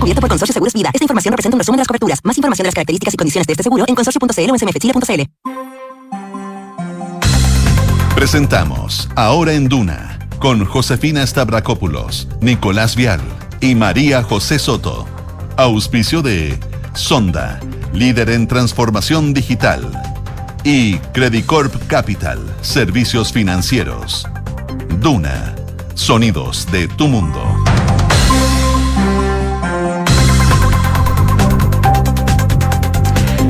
[0.00, 0.90] Cubierto por Consorcio Seguros Vida.
[0.92, 2.20] Esta información representa un resumen de las coberturas.
[2.24, 5.22] Más información de las características y condiciones de este seguro en consorcio.cl o en smfchile.cl.
[8.14, 13.20] Presentamos Ahora en Duna con Josefina Stavrakopoulos, Nicolás Vial
[13.60, 15.06] y María José Soto.
[15.56, 16.58] Auspicio de
[16.94, 17.60] Sonda,
[17.92, 19.90] líder en transformación digital.
[20.64, 24.26] Y Credicorp Capital, servicios financieros.
[25.00, 25.54] Duna,
[25.94, 27.65] sonidos de tu mundo.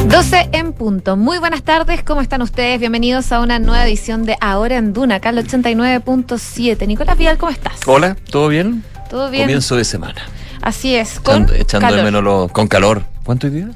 [0.09, 1.17] 12 en punto.
[1.17, 2.79] Muy buenas tardes, ¿cómo están ustedes?
[2.79, 6.87] Bienvenidos a una nueva edición de Ahora en Duna, acá al 89.7.
[6.87, 7.81] Nicolás Vidal, ¿cómo estás?
[7.87, 8.85] Hola, ¿todo bien?
[9.11, 9.45] ¿Todo bien?
[9.45, 10.23] Comienzo de semana.
[10.63, 11.99] Así es, con Echando, echando calor.
[11.99, 13.03] de menos lo- con calor.
[13.25, 13.69] ¿Cuánto hoy día?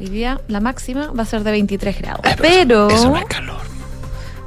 [0.00, 2.20] Hoy día la máxima va a ser de 23 grados.
[2.24, 2.88] Ay, pero...
[2.88, 3.60] Eso, eso no es calor.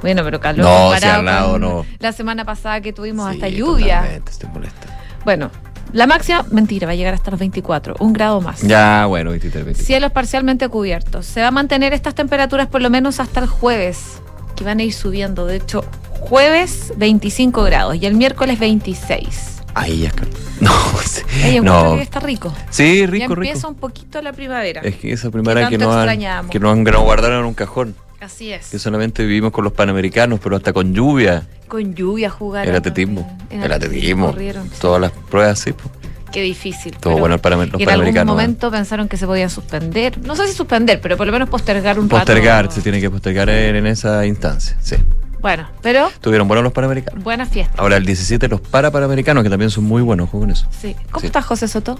[0.02, 1.86] Bueno, pero calor No, comparado si al lado con no.
[1.98, 3.96] la semana pasada que tuvimos Sí, hasta lluvia.
[3.98, 4.86] totalmente, estoy molesta.
[5.24, 5.50] Bueno,
[5.92, 8.62] la máxima, mentira, va a llegar hasta los 24, un grado más.
[8.62, 9.86] Ya, bueno, 23, 23.
[9.86, 11.26] Cielos parcialmente cubiertos.
[11.26, 14.20] Se va a mantener estas temperaturas por lo menos hasta el jueves,
[14.56, 15.46] que van a ir subiendo.
[15.46, 15.84] De hecho,
[16.20, 19.62] jueves 25 grados y el miércoles 26.
[19.74, 20.12] Ahí ya.
[20.60, 20.70] No.
[21.42, 21.96] Ey, no.
[21.96, 22.52] que está rico.
[22.68, 23.68] Sí, ya rico, empieza rico.
[23.68, 24.82] un poquito la primavera.
[24.82, 27.94] Es que esa primera Que no han, que no han guardaron en un cajón.
[28.20, 28.68] Así es.
[28.68, 31.46] Que solamente vivimos con los panamericanos, pero hasta con lluvia.
[31.68, 32.68] Con lluvia jugar.
[32.68, 33.38] El atletismo.
[33.50, 34.26] El atletismo.
[34.26, 34.68] Corrieron.
[34.68, 34.76] sí.
[34.80, 35.72] Todas las pruebas, sí.
[35.72, 35.88] pues.
[36.32, 36.96] Qué difícil.
[36.98, 37.88] Todo bueno el los y en
[38.20, 38.30] algún.
[38.30, 38.32] ¿eh?
[38.36, 40.18] momento pensaron que se podían suspender.
[40.24, 42.74] No sé si suspender, pero por lo menos postergar un Postergar, rato.
[42.76, 44.76] se tiene que postergar en, en esa instancia.
[44.80, 44.96] Sí.
[45.40, 47.24] Bueno, pero Tuvieron buenos los panamericanos.
[47.24, 47.74] buena fiesta.
[47.78, 50.66] Ahora el 17 los para panamericanos, que también son muy buenos, con eso.
[50.80, 50.94] Sí.
[51.10, 51.26] ¿Cómo Sí.
[51.26, 51.98] estás, José Soto?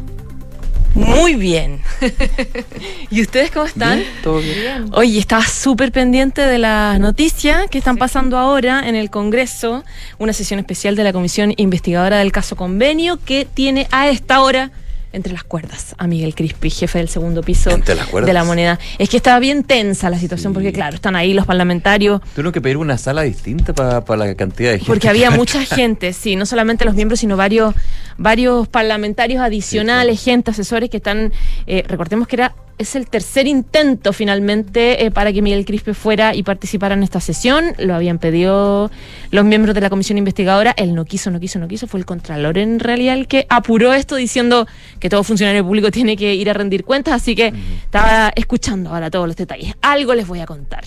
[0.94, 1.82] Muy bien.
[3.10, 3.98] ¿Y ustedes cómo están?
[3.98, 4.90] Bien, Todo bien.
[4.92, 9.84] Oye, estaba súper pendiente de las noticias que están pasando ahora en el Congreso,
[10.18, 14.70] una sesión especial de la Comisión Investigadora del Caso Convenio que tiene a esta hora
[15.12, 18.78] entre las cuerdas a Miguel Crispi, jefe del segundo piso de la moneda.
[18.98, 20.54] Es que estaba bien tensa la situación Sí.
[20.54, 24.70] porque, claro, están ahí los parlamentarios, Tuvieron que pedir una sala distinta para la cantidad
[24.70, 24.86] de gente.
[24.90, 27.74] porque había mucha gente, sí, no solamente los miembros, sino varios,
[28.18, 31.32] varios parlamentarios adicionales, gente, asesores que están,
[31.66, 36.34] eh, recordemos que era es el tercer intento finalmente eh, para que Miguel Crispe fuera
[36.34, 37.74] y participara en esta sesión.
[37.76, 38.90] Lo habían pedido
[39.30, 40.72] los miembros de la comisión investigadora.
[40.78, 41.86] Él no quiso, no quiso, no quiso.
[41.86, 44.66] Fue el Contralor en realidad el que apuró esto diciendo
[44.98, 47.12] que todo funcionario público tiene que ir a rendir cuentas.
[47.12, 47.52] Así que
[47.84, 49.74] estaba escuchando ahora todos los detalles.
[49.82, 50.84] Algo les voy a contar.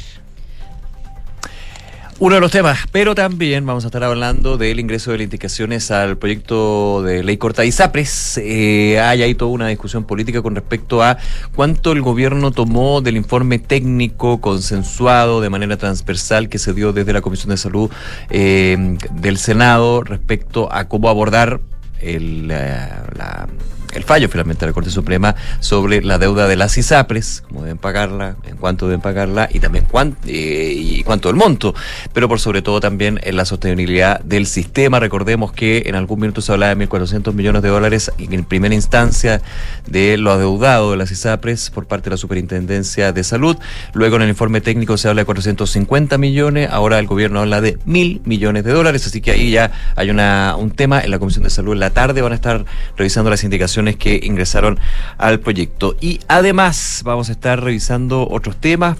[2.19, 5.91] Uno de los temas, pero también vamos a estar hablando del ingreso de las indicaciones
[5.91, 8.37] al proyecto de ley corta ISAPRES.
[8.37, 11.17] Eh, hay ahí toda una discusión política con respecto a
[11.53, 17.11] cuánto el gobierno tomó del informe técnico consensuado de manera transversal que se dio desde
[17.11, 17.89] la Comisión de Salud
[18.29, 21.59] eh, del Senado respecto a cómo abordar
[21.99, 23.47] el, eh, la-
[23.93, 27.77] el fallo finalmente de la Corte Suprema sobre la deuda de las ISAPRES, cómo deben
[27.77, 31.73] pagarla, en cuánto deben pagarla y también cuán- eh, y cuánto el monto,
[32.13, 34.99] pero por sobre todo también en la sostenibilidad del sistema.
[34.99, 39.41] Recordemos que en algún minuto se hablaba de 1.400 millones de dólares en primera instancia
[39.87, 43.57] de lo adeudado de las ISAPRES por parte de la Superintendencia de Salud.
[43.93, 47.77] Luego en el informe técnico se habla de 450 millones, ahora el gobierno habla de
[47.85, 51.43] mil millones de dólares, así que ahí ya hay una, un tema en la Comisión
[51.43, 52.65] de Salud en la tarde, van a estar
[52.97, 54.79] revisando las indicaciones que ingresaron
[55.17, 55.95] al proyecto.
[56.01, 58.97] Y además vamos a estar revisando otros temas,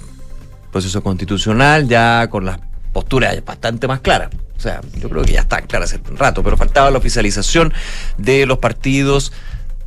[0.71, 2.59] proceso constitucional, ya con las
[2.91, 4.29] posturas bastante más claras.
[4.57, 7.73] O sea, yo creo que ya están claras hace un rato, pero faltaba la oficialización
[8.17, 9.33] de los partidos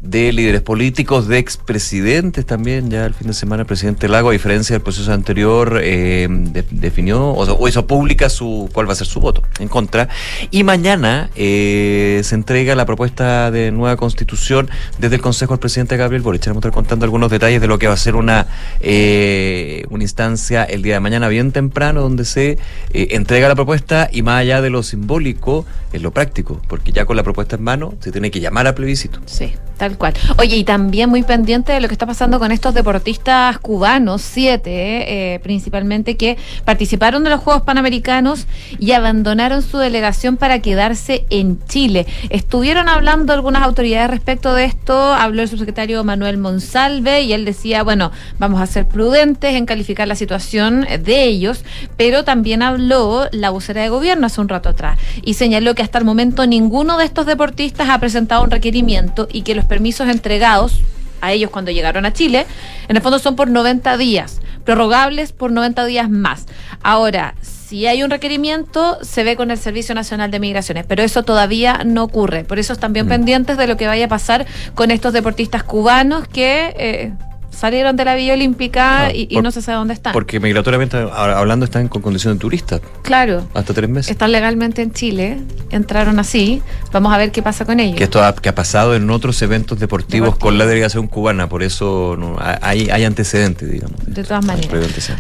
[0.00, 2.90] de líderes políticos, de expresidentes también.
[2.90, 6.64] Ya el fin de semana el presidente Lago, a diferencia del proceso anterior, eh, de-
[6.70, 10.08] definió o, o hizo pública su cuál va a ser su voto en contra.
[10.50, 14.68] Y mañana eh, se entrega la propuesta de nueva constitución
[14.98, 16.44] desde el Consejo al presidente Gabriel Boric.
[16.46, 18.46] Vamos a estar contando algunos detalles de lo que va a ser una,
[18.80, 22.58] eh, una instancia el día de mañana bien temprano donde se
[22.92, 27.04] eh, entrega la propuesta y más allá de lo simbólico, es lo práctico, porque ya
[27.06, 29.20] con la propuesta en mano se tiene que llamar a plebiscito.
[29.26, 29.54] Sí,
[29.96, 30.14] cual.
[30.38, 35.34] Oye, y también muy pendiente de lo que está pasando con estos deportistas cubanos, siete
[35.34, 38.46] eh, principalmente, que participaron de los Juegos Panamericanos
[38.78, 42.06] y abandonaron su delegación para quedarse en Chile.
[42.30, 47.82] Estuvieron hablando algunas autoridades respecto de esto, habló el subsecretario Manuel Monsalve y él decía,
[47.82, 51.64] bueno, vamos a ser prudentes en calificar la situación de ellos,
[51.96, 55.98] pero también habló la vocera de gobierno hace un rato atrás y señaló que hasta
[55.98, 60.80] el momento ninguno de estos deportistas ha presentado un requerimiento y que los permisos entregados
[61.20, 62.46] a ellos cuando llegaron a Chile,
[62.88, 66.46] en el fondo son por 90 días, prorrogables por 90 días más.
[66.82, 71.24] Ahora, si hay un requerimiento, se ve con el Servicio Nacional de Migraciones, pero eso
[71.24, 72.44] todavía no ocurre.
[72.44, 73.10] Por eso están bien Mm.
[73.10, 77.12] pendientes de lo que vaya a pasar con estos deportistas cubanos que eh,
[77.58, 80.12] salieron de la Villa Olímpica Ah, y, y por- no se sabe dónde están.
[80.12, 84.10] Porque migratoriamente hablando están con condición de turista claro, hasta tres meses.
[84.10, 85.38] están legalmente en Chile,
[85.70, 86.62] entraron así.
[86.92, 87.96] Vamos a ver qué pasa con ellos.
[87.96, 90.38] Que esto ha, que ha pasado en otros eventos deportivos, Deportivos.
[90.38, 93.96] con la delegación cubana, por eso no, hay, hay antecedentes, digamos.
[94.06, 94.70] De todas maneras.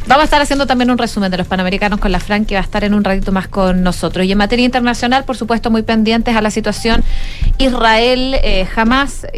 [0.06, 2.60] Vamos a estar haciendo también un resumen de los Panamericanos con la Fran, que va
[2.60, 4.26] a estar en un ratito más con nosotros.
[4.26, 7.02] Y en materia internacional, por supuesto, muy pendientes a la situación
[7.58, 8.66] Israel, eh,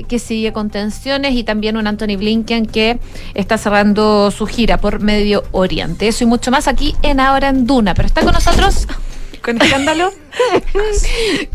[0.09, 2.88] que sigue con tensiones, y también un Anthony Blinken que
[3.35, 6.09] está cerrando su gira por Medio Oriente.
[6.09, 7.95] Eso y mucho más aquí en Ahora en Duna.
[7.95, 8.87] Pero está con nosotros,
[9.43, 10.13] con escándalo,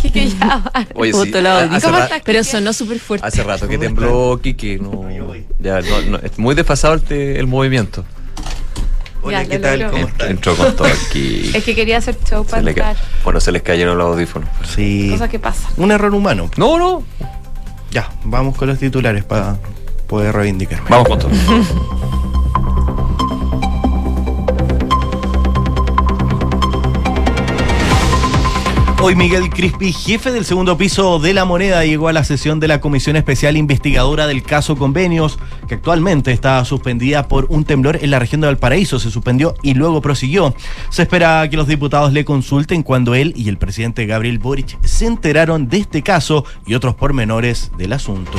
[0.01, 0.63] que, que ya.
[0.95, 1.67] Oye, sí, la.
[1.81, 2.21] ¿Cómo estás?
[2.23, 3.25] Pero sonó súper fuerte.
[3.27, 5.05] Hace rato que tembló Kiki, no,
[5.59, 8.03] ya, no, no, es muy desfasado el, te- el movimiento.
[9.25, 9.81] Hola, Ya, ¿qué tal?
[10.27, 11.49] Entró con todo aquí.
[11.53, 12.97] Es que quería hacer show para entrar.
[13.23, 14.49] bueno, se les cayeron los audífonos.
[14.75, 15.07] Sí.
[15.11, 15.71] Cosas que pasan.
[15.77, 16.51] Un error humano.
[16.57, 17.03] No, no.
[17.91, 19.57] Ya, vamos con los titulares para
[20.13, 20.87] poder reivindicarme.
[20.91, 21.31] Vamos con todo.
[29.01, 32.67] Hoy Miguel Crispi, jefe del segundo piso de la moneda, llegó a la sesión de
[32.67, 38.11] la Comisión Especial Investigadora del caso Convenios, que actualmente está suspendida por un temblor en
[38.11, 38.99] la región de Valparaíso.
[38.99, 40.53] Se suspendió y luego prosiguió.
[40.89, 45.07] Se espera que los diputados le consulten cuando él y el presidente Gabriel Boric se
[45.07, 48.37] enteraron de este caso y otros pormenores del asunto.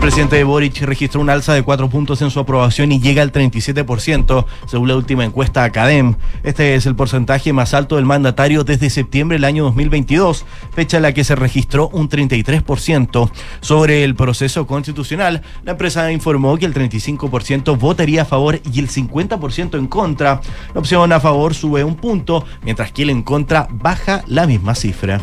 [0.00, 3.32] El presidente Boric registró un alza de 4 puntos en su aprobación y llega al
[3.32, 6.14] 37%, según la última encuesta Academ.
[6.42, 11.02] Este es el porcentaje más alto del mandatario desde septiembre del año 2022, fecha en
[11.02, 13.30] la que se registró un 33%.
[13.60, 18.88] Sobre el proceso constitucional, la empresa informó que el 35% votaría a favor y el
[18.88, 20.40] 50% en contra.
[20.72, 24.74] La opción a favor sube un punto, mientras que el en contra baja la misma
[24.74, 25.20] cifra.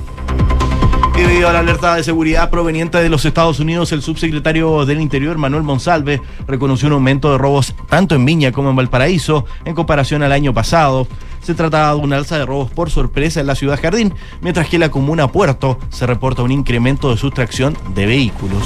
[1.17, 5.35] Debido a la alerta de seguridad proveniente de los Estados Unidos, el subsecretario del Interior,
[5.39, 10.21] Manuel Monsalve, reconoció un aumento de robos tanto en Viña como en Valparaíso en comparación
[10.21, 11.07] al año pasado.
[11.41, 14.75] Se trata de un alza de robos por sorpresa en la ciudad Jardín, mientras que
[14.75, 18.63] en la comuna Puerto se reporta un incremento de sustracción de vehículos.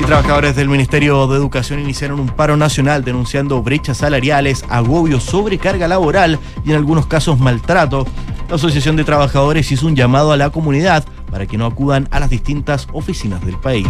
[0.00, 5.86] Y trabajadores del Ministerio de Educación iniciaron un paro nacional denunciando brechas salariales, agobio, sobrecarga
[5.86, 8.06] laboral y en algunos casos maltrato.
[8.50, 12.18] La Asociación de Trabajadores hizo un llamado a la comunidad para que no acudan a
[12.18, 13.86] las distintas oficinas del país.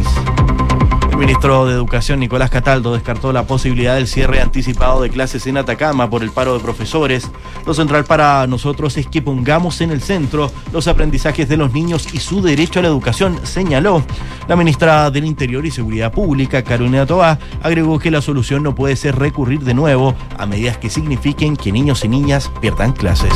[1.10, 5.56] El ministro de Educación, Nicolás Cataldo, descartó la posibilidad del cierre anticipado de clases en
[5.56, 7.30] Atacama por el paro de profesores.
[7.64, 12.12] Lo central para nosotros es que pongamos en el centro los aprendizajes de los niños
[12.12, 14.04] y su derecho a la educación, señaló.
[14.46, 18.96] La ministra del Interior y Seguridad Pública, Carolina Toá, agregó que la solución no puede
[18.96, 23.32] ser recurrir de nuevo a medidas que signifiquen que niños y niñas pierdan clases.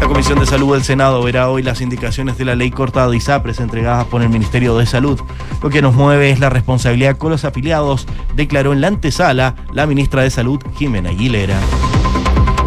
[0.00, 3.16] La Comisión de Salud del Senado verá hoy las indicaciones de la ley corta de
[3.16, 5.20] ISAPRES entregadas por el Ministerio de Salud.
[5.62, 9.86] Lo que nos mueve es la responsabilidad con los afiliados, declaró en la antesala la
[9.86, 11.58] ministra de Salud, Jimena Aguilera.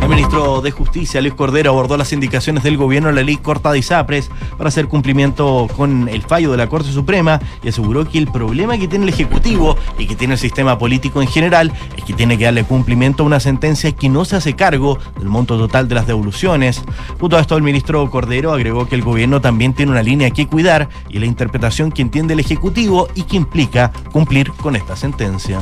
[0.01, 3.71] El ministro de Justicia, Luis Cordero, abordó las indicaciones del gobierno en la ley corta
[3.71, 8.17] de ISAPRES para hacer cumplimiento con el fallo de la Corte Suprema y aseguró que
[8.17, 12.03] el problema que tiene el Ejecutivo y que tiene el sistema político en general es
[12.03, 15.57] que tiene que darle cumplimiento a una sentencia que no se hace cargo del monto
[15.57, 16.81] total de las devoluciones.
[17.19, 20.47] Junto a esto, el ministro Cordero agregó que el gobierno también tiene una línea que
[20.47, 25.61] cuidar y la interpretación que entiende el Ejecutivo y que implica cumplir con esta sentencia.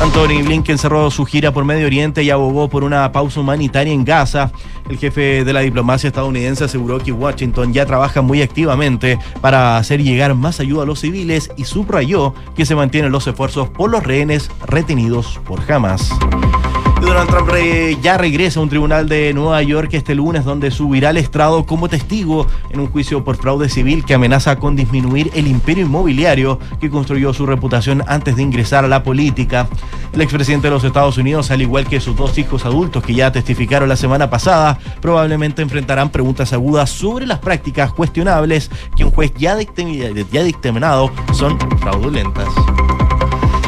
[0.00, 4.02] Anthony Blinken cerró su gira por Medio Oriente y abogó por una pausa humanitaria en
[4.02, 4.50] Gaza.
[4.88, 10.02] El jefe de la diplomacia estadounidense aseguró que Washington ya trabaja muy activamente para hacer
[10.02, 14.02] llegar más ayuda a los civiles y subrayó que se mantienen los esfuerzos por los
[14.02, 16.10] rehenes retenidos por Hamas.
[17.10, 17.50] Donald Trump
[18.02, 21.88] ya regresa a un tribunal de Nueva York este lunes donde subirá al estrado como
[21.88, 26.88] testigo en un juicio por fraude civil que amenaza con disminuir el imperio inmobiliario que
[26.88, 29.68] construyó su reputación antes de ingresar a la política.
[30.12, 33.32] El expresidente de los Estados Unidos, al igual que sus dos hijos adultos que ya
[33.32, 39.32] testificaron la semana pasada, probablemente enfrentarán preguntas agudas sobre las prácticas cuestionables que un juez
[39.36, 42.46] ya dictaminado son fraudulentas.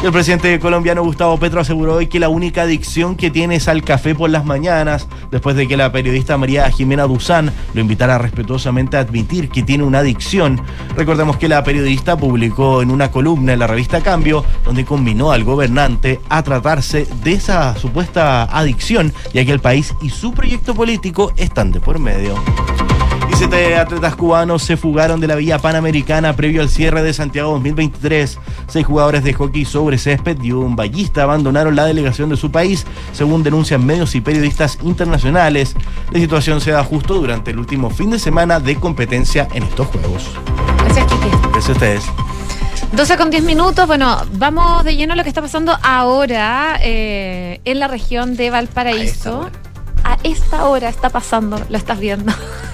[0.03, 3.85] El presidente colombiano Gustavo Petro aseguró hoy que la única adicción que tiene es al
[3.85, 8.97] café por las mañanas, después de que la periodista María Jimena Duzán lo invitara respetuosamente
[8.97, 10.61] a admitir que tiene una adicción.
[10.97, 15.45] Recordemos que la periodista publicó en una columna en la revista Cambio, donde combinó al
[15.45, 21.31] gobernante a tratarse de esa supuesta adicción, ya que el país y su proyecto político
[21.37, 22.35] están de por medio.
[23.31, 27.51] Y siete atletas cubanos se fugaron de la Villa Panamericana previo al cierre de Santiago
[27.53, 28.37] 2023.
[28.67, 32.85] Seis jugadores de hockey sobre césped y un ballista abandonaron la delegación de su país,
[33.13, 35.75] según denuncian medios y periodistas internacionales.
[36.11, 39.87] La situación se da justo durante el último fin de semana de competencia en estos
[39.87, 40.29] Juegos.
[40.85, 41.29] Gracias, Kiki.
[41.51, 42.03] Gracias a ustedes.
[42.93, 43.87] 12 con 10 minutos.
[43.87, 48.51] Bueno, vamos de lleno a lo que está pasando ahora eh, en la región de
[48.51, 49.49] Valparaíso.
[50.03, 52.31] A esta hora está pasando, lo estás viendo.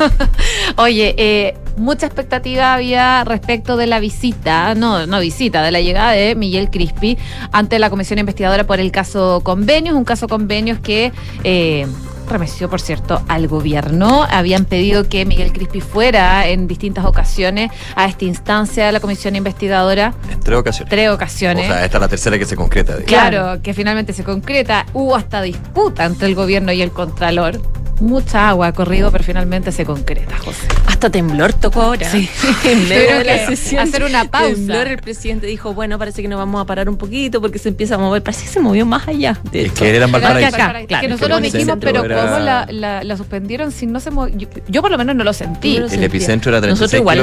[0.78, 6.12] Oye, eh, mucha expectativa había respecto de la visita, no, no visita, de la llegada
[6.12, 7.18] de Miguel Crispi
[7.52, 11.12] ante la comisión investigadora por el caso Convenios, un caso Convenios que
[11.44, 11.88] eh,
[12.30, 14.26] remeció, por cierto, al gobierno.
[14.30, 19.36] Habían pedido que Miguel Crispi fuera en distintas ocasiones a esta instancia de la comisión
[19.36, 20.14] investigadora.
[20.32, 20.90] En tres ocasiones.
[20.90, 21.66] Tres ocasiones.
[21.66, 22.98] O sea, esta es la tercera que se concreta.
[22.98, 23.08] digamos.
[23.08, 24.86] Claro, que finalmente se concreta.
[24.94, 27.60] Hubo hasta disputa entre el gobierno y el contralor.
[28.00, 30.68] Mucha agua ha corrido, pero finalmente se concreta, José.
[30.86, 32.10] Hasta temblor tocó ahora.
[32.10, 32.30] Sí.
[32.64, 33.82] de la sesión.
[33.82, 34.54] hacer una pausa.
[34.56, 37.70] Temblor, el presidente dijo, bueno, parece que nos vamos a parar un poquito porque se
[37.70, 38.24] empieza a mover.
[38.24, 39.38] Parece que se movió más allá.
[39.52, 40.56] De Es que era en Valparaíso.
[40.56, 44.36] Claro, que nosotros dijimos, pero era- ¿cómo la, la- la suspendieron si no se movió?
[44.38, 45.74] Yo, yo por lo menos no lo sentí.
[45.74, 46.08] Yo no lo El sentía.
[46.08, 47.18] epicentro era 36 Nosotros igual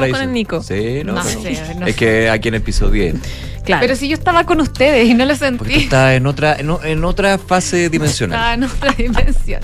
[0.00, 0.62] la con el Nico.
[0.62, 1.12] Sí, no.
[1.14, 1.98] No pero- sé, no es sé.
[1.98, 3.14] que aquí en el piso 10.
[3.64, 3.80] Claro.
[3.80, 5.84] Pero si yo estaba con ustedes y no lo Porque sentí.
[5.84, 8.38] estás en otra, en, otra fase dimensional.
[8.38, 9.60] Estaba en otra dimensión.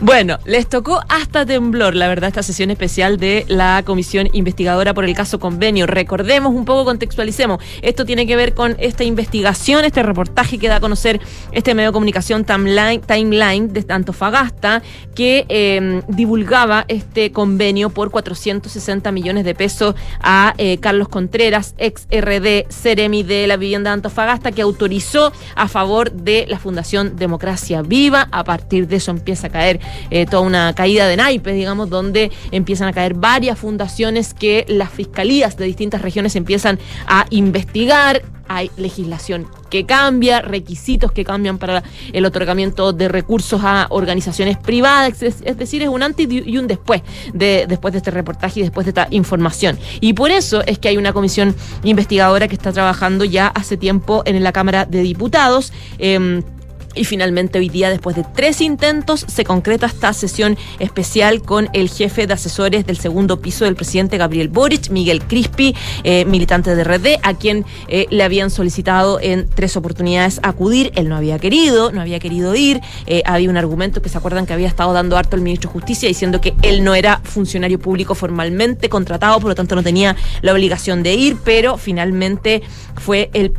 [0.00, 5.04] Bueno, les tocó hasta temblor, la verdad, esta sesión especial de la comisión investigadora por
[5.04, 5.86] el caso convenio.
[5.86, 7.62] Recordemos un poco, contextualicemos.
[7.82, 11.90] Esto tiene que ver con esta investigación, este reportaje que da a conocer este medio
[11.90, 14.82] de comunicación Timeline, Timeline de Antofagasta,
[15.14, 22.06] que eh, divulgaba este convenio por 460 millones de pesos a eh, Carlos Contreras, ex
[22.10, 27.82] RD Ceremi de la vivienda de Antofagasta, que autorizó a favor de la Fundación Democracia
[27.82, 28.28] Viva.
[28.30, 32.30] A partir de eso empieza a caer eh, toda una caída de naipes, digamos, donde
[32.50, 38.22] empiezan a caer varias fundaciones que las fiscalías de distintas regiones empiezan a investigar.
[38.48, 41.82] Hay legislación que cambia, requisitos que cambian para
[42.12, 47.02] el otorgamiento de recursos a organizaciones privadas, es, decir, es un antes y un después
[47.32, 49.78] de, después de este reportaje y después de esta información.
[50.00, 54.22] Y por eso es que hay una comisión investigadora que está trabajando ya hace tiempo
[54.26, 55.72] en la Cámara de Diputados.
[55.98, 56.42] em,
[56.94, 61.88] y finalmente hoy día, después de tres intentos, se concreta esta sesión especial con el
[61.88, 66.84] jefe de asesores del segundo piso del presidente Gabriel Boric, Miguel Crispi, eh, militante de
[66.84, 70.92] RD, a quien eh, le habían solicitado en tres oportunidades acudir.
[70.94, 72.80] Él no había querido, no había querido ir.
[73.06, 75.72] Eh, había un argumento que se acuerdan que había estado dando harto el ministro de
[75.74, 80.16] Justicia diciendo que él no era funcionario público formalmente contratado, por lo tanto no tenía
[80.42, 82.62] la obligación de ir, pero finalmente
[82.96, 83.52] fue el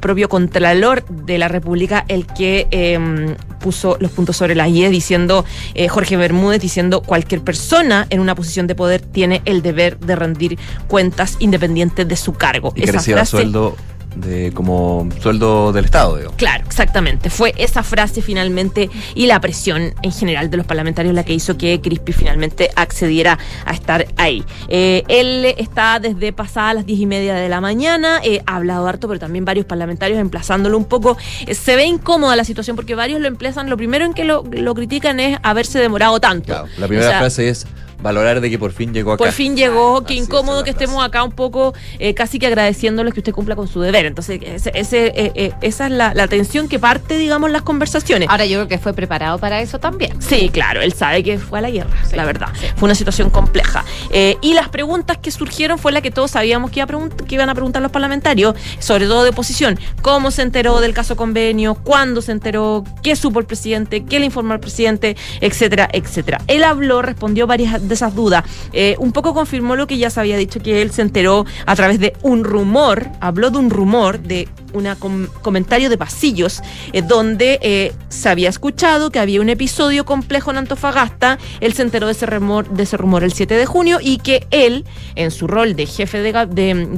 [0.00, 5.44] propio Contralor de la República el que eh, puso los puntos sobre la IE diciendo,
[5.74, 10.16] eh, Jorge Bermúdez diciendo, cualquier persona en una posición de poder tiene el deber de
[10.16, 10.58] rendir
[10.88, 12.72] cuentas independientes de su cargo.
[12.74, 13.76] Y que reciba sueldo
[14.16, 16.32] de como sueldo del Estado, digo.
[16.36, 17.30] Claro, exactamente.
[17.30, 21.56] Fue esa frase finalmente y la presión en general de los parlamentarios la que hizo
[21.56, 24.44] que Crispi finalmente accediera a estar ahí.
[24.68, 28.86] Eh, él está desde pasadas las diez y media de la mañana, eh, ha hablado
[28.86, 31.16] harto, pero también varios parlamentarios emplazándolo un poco.
[31.46, 33.70] Eh, se ve incómoda la situación porque varios lo emplazan.
[33.70, 36.46] Lo primero en que lo, lo critican es haberse demorado tanto.
[36.46, 37.66] Claro, la primera O sea, frase es
[38.02, 39.24] valorar de que por fin llegó acá.
[39.24, 43.12] por fin llegó, qué es incómodo que estemos acá un poco eh, casi que agradeciéndole
[43.12, 44.06] que usted cumpla con su deber.
[44.06, 48.28] Entonces, ese, ese, eh, eh, esa es la, la tensión que parte, digamos, las conversaciones.
[48.28, 50.20] Ahora yo creo que fue preparado para eso también.
[50.20, 52.48] Sí, claro, él sabe que fue a la guerra, Sí, la verdad.
[52.58, 52.66] sí.
[52.76, 53.84] Fue una situación compleja.
[54.10, 57.34] Eh, y las preguntas que surgieron fue la que todos sabíamos que, iba a que
[57.34, 59.78] iban a preguntar los parlamentarios, sobre todo de oposición.
[60.02, 61.74] ¿Cómo se enteró del caso convenio?
[61.74, 62.84] ¿Cuándo se enteró?
[63.02, 64.04] ¿Qué supo el presidente?
[64.04, 65.16] ¿Qué le informó al presidente?
[65.40, 66.40] Etcétera, etcétera.
[66.46, 68.44] Él habló, respondió varias de esas dudas.
[68.72, 71.76] Eh, un poco confirmó lo que ya se había dicho, que él se enteró a
[71.76, 76.60] través de un rumor, habló de un rumor, de un comentario de pasillos,
[76.92, 81.38] eh, donde eh, se había escuchado que había un episodio complejo en Antofagasta.
[81.60, 84.46] Él se enteró de ese, rumor, de ese rumor el 7 de junio y que
[84.50, 84.84] él,
[85.14, 86.32] en su rol de jefe de,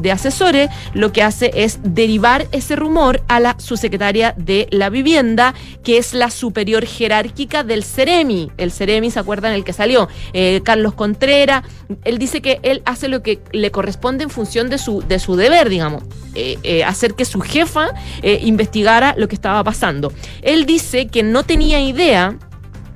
[0.00, 5.54] de- asesores, lo que hace es derivar ese rumor a la subsecretaria de la vivienda,
[5.82, 8.50] que es la superior jerárquica del Ceremi.
[8.58, 9.52] El Ceremi, ¿se acuerdan?
[9.52, 11.64] El que salió, eh, Carlos Contreras.
[12.04, 15.36] Él dice que él hace lo que le corresponde en función de su, de su
[15.36, 16.02] deber, digamos,
[16.86, 17.40] hacer que su
[18.22, 20.12] eh, investigara lo que estaba pasando.
[20.42, 22.36] Él dice que no tenía idea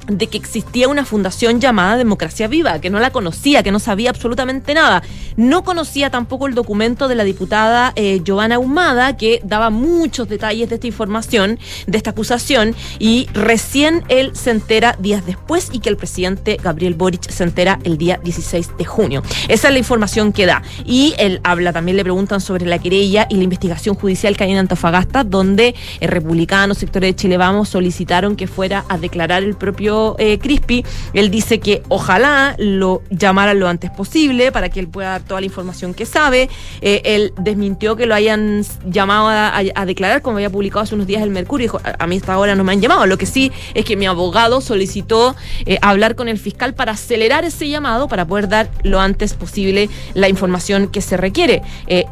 [0.06, 4.10] de que existía una fundación llamada Democracia Viva, que no la conocía, que no sabía
[4.10, 5.02] absolutamente nada.
[5.36, 10.68] No conocía tampoco el documento de la diputada eh, Giovanna Humada, que daba muchos detalles
[10.68, 15.88] de esta información, de esta acusación, y recién él se entera días después y que
[15.88, 19.22] el presidente Gabriel Boric se entera el día 16 de junio.
[19.48, 20.62] Esa es la información que da.
[20.84, 24.52] Y él habla, también le preguntan sobre la querella y la investigación judicial que hay
[24.52, 29.56] en Antofagasta, donde el republicano, sectores de Chile Vamos, solicitaron que fuera a declarar el
[29.56, 30.84] propio eh, Crispy.
[31.12, 35.40] Él dice que ojalá lo llamaran lo antes posible para que él pueda dar toda
[35.40, 36.48] la información que sabe.
[36.80, 41.22] Eh, él desmintió que lo hayan llamado a, declarar, como había publicado hace unos días
[41.22, 41.64] el Mercurio.
[41.64, 43.06] Dijo, a, mí hasta ahora no me han llamado.
[43.06, 45.34] Lo que sí es que mi abogado solicitó
[45.64, 49.88] eh, hablar con el fiscal para acelerar ese llamado para poder dar lo antes posible
[50.14, 51.62] la información que se requiere.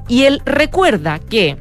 [0.08, 1.56] y él recuerda que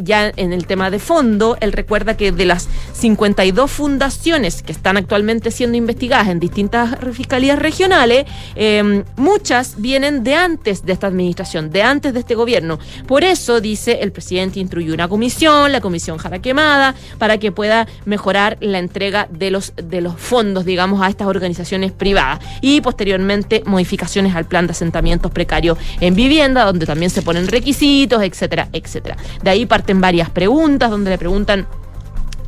[0.00, 4.96] ya en el tema de fondo, él recuerda que de las 52 fundaciones que están
[4.96, 11.70] actualmente siendo investigadas en distintas fiscalías regionales, em, muchas vienen de antes de esta administración,
[11.70, 12.78] de antes de este gobierno.
[13.06, 17.86] Por eso, dice, el presidente instruyó una comisión, la comisión Jara Quemada, para que pueda
[18.04, 22.40] mejorar la entrega de los, de los fondos, digamos, a estas organizaciones privadas.
[22.60, 28.22] Y posteriormente, modificaciones al plan de asentamientos precarios en vivienda, donde también se ponen requisitos,
[28.22, 29.16] etcétera, etcétera.
[29.42, 31.66] De ahí parten varias preguntas donde le preguntan,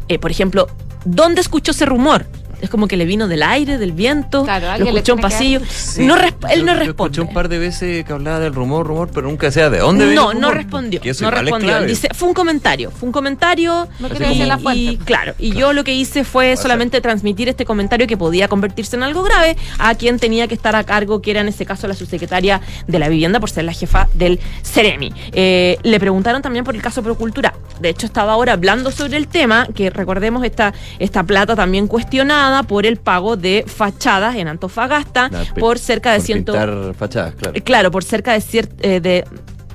[0.09, 0.67] eh, por ejemplo,
[1.05, 2.27] ¿dónde escuchó ese rumor?
[2.61, 5.61] Es como que le vino del aire, del viento, lo escuchó en pasillo.
[5.99, 6.17] no
[6.51, 6.85] él no responde.
[6.91, 10.15] escuché un par de veces que hablaba del rumor, rumor, pero nunca decía de dónde
[10.15, 11.01] No, no respondió.
[11.21, 11.83] No respondió.
[11.83, 13.89] Dice, fue un comentario, fue un comentario.
[13.99, 14.81] No y, la fuente.
[14.81, 18.97] Y, claro, y yo lo que hice fue solamente transmitir este comentario que podía convertirse
[18.97, 21.89] en algo grave a quien tenía que estar a cargo, que era en este caso
[21.89, 25.13] la subsecretaria de la vivienda, por ser la jefa del Ceremi.
[25.33, 27.55] Eh, le preguntaron también por el caso Procultura.
[27.81, 32.50] De hecho, estaba ahora hablando sobre el tema, que recordemos esta, esta plata también cuestionada
[32.67, 36.53] por el pago de fachadas en Antofagasta por cerca de ciento...
[36.95, 37.57] fachadas, claro.
[37.57, 39.25] Eh, claro, por cerca de, eh, de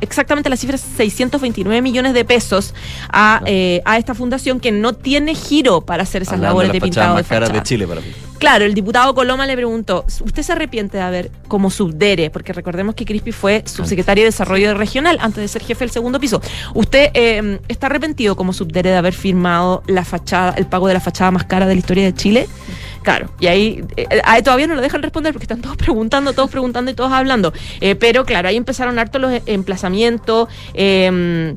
[0.01, 2.73] exactamente la cifra 629 millones de pesos
[3.09, 7.17] a, eh, a esta fundación que no tiene giro para hacer esas labores de, pintado
[7.17, 7.53] de fachadas.
[7.53, 8.01] de Chile para
[8.37, 12.29] Claro, el diputado Coloma le preguntó, ¿usted se arrepiente de haber como subdere?
[12.29, 16.19] Porque recordemos que Crispy fue subsecretario de Desarrollo regional antes de ser jefe del segundo
[16.19, 16.41] piso.
[16.73, 20.99] ¿Usted eh, está arrepentido como subdere de haber firmado la fachada, el pago de la
[20.99, 22.49] fachada más cara de la historia de Chile?
[23.05, 26.49] Claro, y ahí, eh, ahí todavía no lo dejan responder porque están todos preguntando, todos
[26.49, 27.53] preguntando y todos hablando.
[27.79, 30.49] Eh, pero claro, ahí empezaron harto los emplazamientos.
[30.73, 31.53] Eh,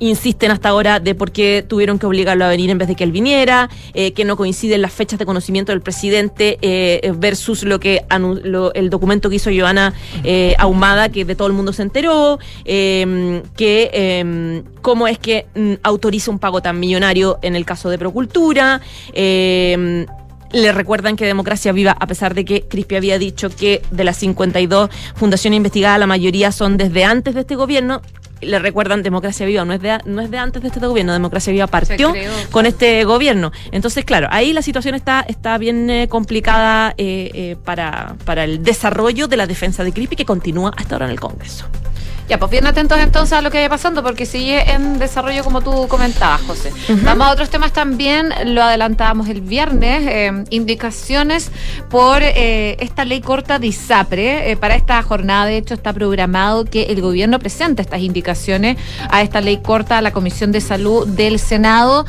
[0.00, 3.02] insisten hasta ahora de por qué tuvieron que obligarlo a venir en vez de que
[3.02, 6.60] él viniera, eh, que no coinciden las fechas de conocimiento del presidente
[7.16, 8.04] versus lo que
[8.74, 9.94] el documento que hizo Joana
[10.58, 15.72] Ahumada, que de todo el mundo se enteró, em, que em, cómo es que mm,
[15.82, 18.80] autoriza un pago tan millonario en el caso de Procultura.
[20.52, 24.16] Le recuerdan que Democracia Viva, a pesar de que Crispi había dicho que de las
[24.16, 28.00] 52 fundaciones investigadas, la mayoría son desde antes de este gobierno,
[28.40, 31.52] le recuerdan Democracia Viva, no es de, no es de antes de este gobierno, Democracia
[31.52, 32.14] Viva partió
[32.50, 33.52] con este gobierno.
[33.72, 38.62] Entonces, claro, ahí la situación está, está bien eh, complicada eh, eh, para, para el
[38.62, 41.66] desarrollo de la defensa de Crispi que continúa hasta ahora en el Congreso.
[42.28, 45.62] Ya, pues bien atentos entonces a lo que vaya pasando, porque sigue en desarrollo como
[45.62, 46.74] tú comentabas, José.
[47.02, 51.50] Vamos a otros temas también, lo adelantábamos el viernes, eh, indicaciones
[51.88, 54.50] por eh, esta ley corta de ISAPRE.
[54.50, 58.76] Eh, para esta jornada, de hecho, está programado que el gobierno presente estas indicaciones
[59.08, 62.04] a esta ley corta a la Comisión de Salud del Senado.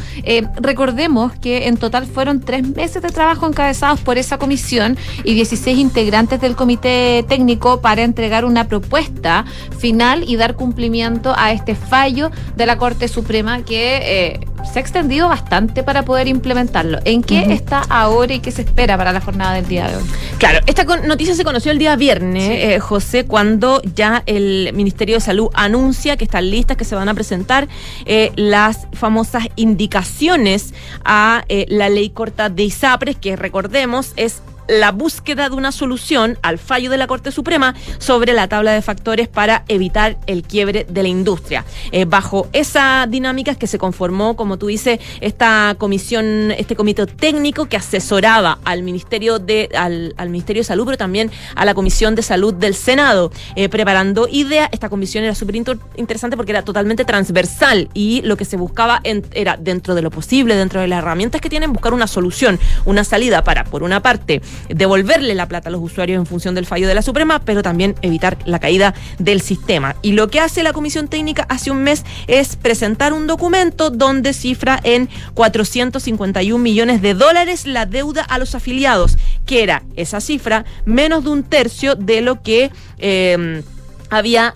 [0.59, 5.77] recordemos que en total fueron tres meses de trabajo encabezados por esa comisión y 16
[5.77, 9.45] integrantes del comité técnico para entregar una propuesta
[9.77, 14.39] final y dar cumplimiento a este fallo de la Corte Suprema que eh,
[14.71, 16.99] se ha extendido bastante para poder implementarlo.
[17.05, 20.03] ¿En qué está ahora y qué se espera para la jornada del día de hoy?
[20.37, 25.21] Claro, esta noticia se conoció el día viernes, eh, José, cuando ya el Ministerio de
[25.21, 27.67] Salud anuncia que están listas, que se van a presentar
[28.05, 30.73] eh, las famosas indicaciones
[31.05, 36.59] a la ley corta de ISAPRES, que recordemos es la búsqueda de una solución al
[36.59, 41.03] fallo de la Corte Suprema sobre la tabla de factores para evitar el quiebre de
[41.03, 41.65] la industria.
[41.91, 47.07] Eh, bajo esa dinámica es que se conformó, como tú dices, esta comisión, este comité
[47.07, 52.13] técnico que asesoraba al Ministerio de, al, Ministerio de Salud, pero también a la Comisión
[52.13, 54.69] de Salud del Senado, eh, preparando ideas.
[54.71, 59.57] Esta comisión era súper interesante porque era totalmente transversal y lo que se buscaba era,
[59.57, 63.43] dentro de lo posible, dentro de las herramientas que tienen, buscar una solución, una salida
[63.43, 66.95] para, por una parte, devolverle la plata a los usuarios en función del fallo de
[66.95, 69.95] la Suprema, pero también evitar la caída del sistema.
[70.01, 74.33] Y lo que hace la Comisión Técnica hace un mes es presentar un documento donde
[74.33, 80.65] cifra en 451 millones de dólares la deuda a los afiliados, que era esa cifra
[80.85, 83.63] menos de un tercio de lo que eh,
[84.09, 84.55] había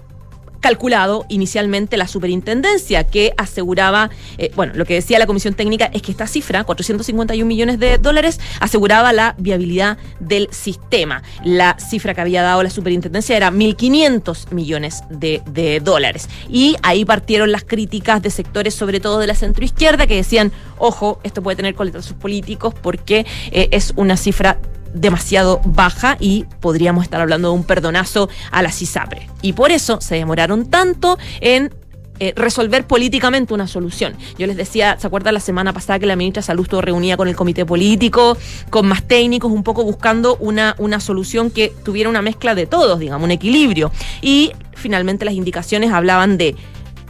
[0.64, 6.02] calculado inicialmente la superintendencia, que aseguraba, eh, bueno, lo que decía la comisión técnica es
[6.02, 11.22] que esta cifra, 451 millones de dólares, aseguraba la viabilidad del sistema.
[11.44, 15.42] La cifra que había dado la superintendencia era 1.500 millones de,
[15.84, 16.30] dólares.
[16.50, 21.20] Y ahí partieron las críticas de sectores, sobre todo de la centroizquierda, que decían, ojo,
[21.24, 24.60] esto puede tener coletazos políticos porque eh, es una cifra
[24.94, 29.28] demasiado baja y podríamos estar hablando de un perdonazo a la CISAPRE.
[29.42, 31.74] Y por eso se demoraron tanto en
[32.20, 34.14] eh, resolver políticamente una solución.
[34.38, 36.82] Yo les decía, ¿se acuerdan la semana pasada que la ministra de Salud estuvo
[37.18, 38.38] con el comité político,
[38.70, 43.00] con más técnicos, un poco buscando una, una solución que tuviera una mezcla de todos,
[43.00, 43.92] digamos, un equilibrio?
[44.22, 46.56] Y finalmente las indicaciones hablaban de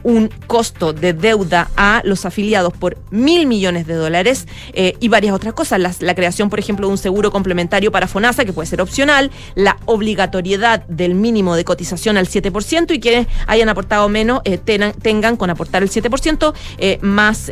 [0.04, 5.34] un costo de deuda a los afiliados por mil millones de dólares eh, y varias
[5.34, 5.80] otras cosas.
[6.00, 9.78] La, creación, por ejemplo, de un seguro complementario para FONASA, que puede ser opcional, la
[9.86, 15.50] obligatoriedad del mínimo de cotización al 7% y quienes hayan aportado menos eh, tengan, con
[15.50, 17.52] aportar el 7% eh, más,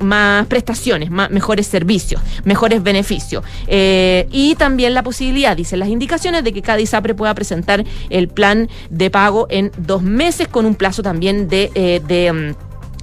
[0.00, 3.44] más prestaciones, más, mejores servicios, mejores beneficios.
[3.68, 8.68] y también la posibilidad, dicen las indicaciones, de que cada ISAPRE pueda presentar el plan
[8.90, 12.54] de pago en dos meses con un plazo también de eh, de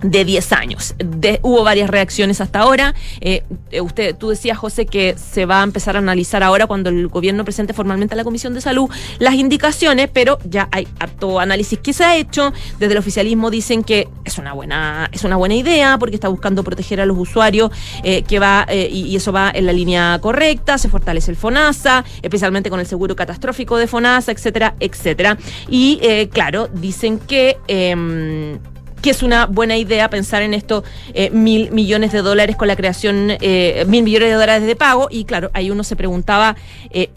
[0.02, 0.96] de 10 años.
[0.98, 2.96] De, hubo varias reacciones hasta ahora.
[3.22, 3.44] Eh,
[3.82, 7.44] usted, tú decías, José, que se va a empezar a analizar ahora cuando el gobierno
[7.44, 11.94] presente formalmente a la Comisión de Salud las indicaciones, pero ya hay harto análisis que
[11.94, 12.54] se ha hecho.
[12.80, 16.64] Desde el oficialismo dicen que es una buena, es una buena idea porque está buscando
[16.64, 17.72] proteger a los usuarios,
[18.04, 21.38] eh, que va, eh, y, y, eso va en la línea correcta, se fortalece el
[21.38, 25.38] FONASA, especialmente con el seguro catastrófico de FONASA, etcétera, etcétera.
[25.70, 28.60] Y eh, claro, dicen que em,
[29.02, 30.84] que es una buena idea pensar en estos
[31.14, 35.08] eh, mil millones de dólares con la creación, eh, mil millones de dólares de pago.
[35.10, 36.56] Y claro, ahí uno se preguntaba,
[36.92, 37.10] eh,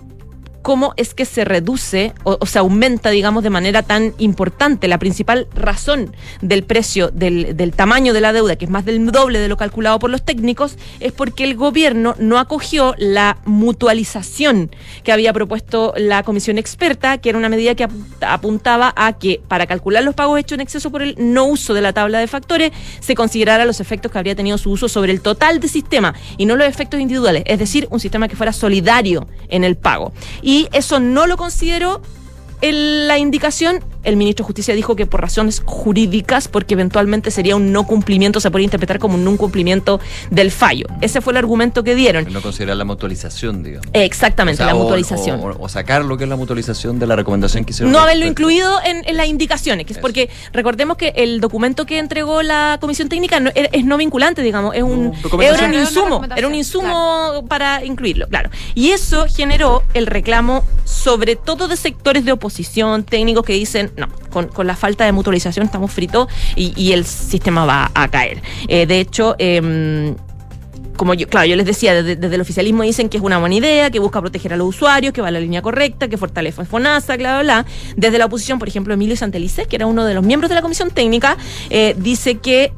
[0.63, 4.89] cómo es que se reduce o, se aumenta, digamos, de manera tan importante.
[4.89, 9.05] La principal razón del precio, del, del, tamaño de la deuda, que es más del
[9.11, 14.71] doble de lo calculado por los técnicos, es porque el gobierno no acogió la mutualización
[15.03, 17.89] que había propuesto la comisión experta, que era una medida que
[18.21, 21.81] apuntaba a que para calcular los pagos hechos en exceso por el no uso de
[21.81, 25.21] la tabla de factores, se considerara los efectos que habría tenido su uso sobre el
[25.21, 29.27] total del sistema y no los efectos individuales, es decir, un sistema que fuera solidario
[29.49, 30.13] en el pago.
[30.53, 32.03] Y eso no lo consideró
[32.61, 37.57] en la indicación el ministro de Justicia dijo que por razones jurídicas, porque eventualmente sería
[37.57, 40.87] un no cumplimiento, se podría interpretar como un no cumplimiento del fallo.
[41.01, 42.31] Ese fue el argumento que dieron.
[42.33, 43.89] No considerar la mutualización, digamos.
[43.93, 45.41] Exactamente, o sea, la mutualización.
[45.41, 47.93] O, o, sacar lo que es la mutualización de la recomendación que hicieron.
[47.93, 51.99] No haberlo incluido en, en, las indicaciones, que es porque recordemos que el documento que
[51.99, 56.23] entregó la comisión técnica no, es no vinculante, digamos, es un, no, era un insumo,
[56.37, 57.47] era un insumo claro.
[57.47, 58.51] para incluirlo, claro.
[58.75, 64.09] Y eso generó el reclamo sobre todo de sectores de oposición, técnicos que dicen, no,
[64.31, 68.43] con, con, la falta de mutualización estamos fritos y, y, el sistema va a caer.
[68.69, 70.15] Eh, de hecho, eh,
[70.97, 73.55] como yo, claro, yo les decía, desde, desde, el oficialismo dicen que es una buena
[73.55, 76.65] idea, que busca proteger a los usuarios, que va a la línea correcta, que fortalece
[76.65, 77.67] FONASA, bla, bla, bla.
[77.97, 80.63] Desde la oposición, por ejemplo, Emilio Santelices, que era uno de los miembros de la
[80.63, 81.37] comisión técnica,
[81.71, 82.73] eh, dice que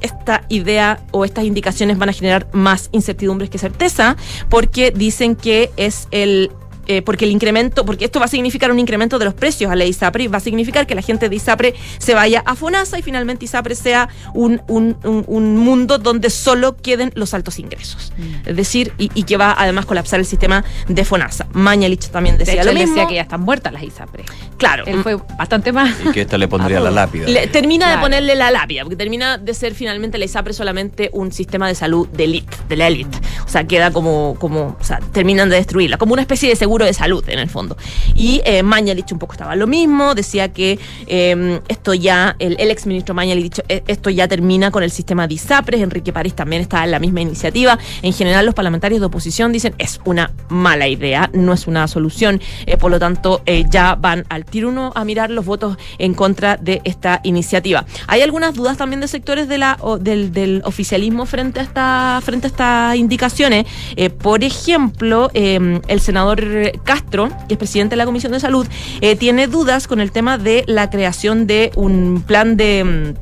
[0.00, 4.16] esta idea o estas indicaciones van a generar más incertidumbres que certeza,
[4.48, 6.50] porque dicen que es el
[6.88, 9.76] eh, porque el incremento, porque esto va a significar un incremento de los precios a
[9.76, 12.98] la ISAPRE y va a significar que la gente de ISAPRE se vaya a FONASA
[12.98, 18.12] y finalmente ISAPRE sea un, un, un, un mundo donde solo queden los altos ingresos.
[18.16, 18.48] Mm.
[18.48, 21.46] Es decir, y, y, que va además a colapsar el sistema de FONASA.
[21.52, 22.94] Mañalich también decía de hecho, lo mismo.
[22.94, 24.24] decía que ya están muertas las ISAPRE.
[24.56, 24.84] Claro.
[24.86, 25.94] Él fue bastante más.
[26.06, 27.28] Y que esta le pondría la lápida.
[27.28, 28.00] Le, termina claro.
[28.00, 31.74] de ponerle la lápida, porque termina de ser finalmente la ISAPRE solamente un sistema de
[31.74, 33.18] salud de élite, de la élite.
[33.44, 36.77] O sea, queda como, como, o sea, terminan de destruirla, como una especie de seguro
[36.84, 37.76] de salud en el fondo.
[38.14, 42.70] Y eh, Mañalich un poco estaba lo mismo, decía que eh, esto ya, el, el
[42.70, 45.38] ex ministro Mañalich, eh, esto ya termina con el sistema de
[45.76, 47.78] Enrique París también está en la misma iniciativa.
[48.02, 52.40] En general, los parlamentarios de oposición dicen es una mala idea, no es una solución,
[52.66, 56.14] eh, por lo tanto, eh, ya van al tiro uno a mirar los votos en
[56.14, 57.86] contra de esta iniciativa.
[58.06, 59.64] Hay algunas dudas también de sectores del,
[60.00, 63.66] del, oficialismo frente a, esta, frente a estas indicaciones.
[63.96, 68.66] Eh, por ejemplo, el senador Castro, que es presidente de la Comisión de Salud,
[69.00, 73.14] eh, tiene dudas con el tema de la creación de un plan de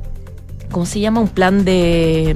[0.70, 1.20] ¿cómo se llama?
[1.20, 2.34] Un plan de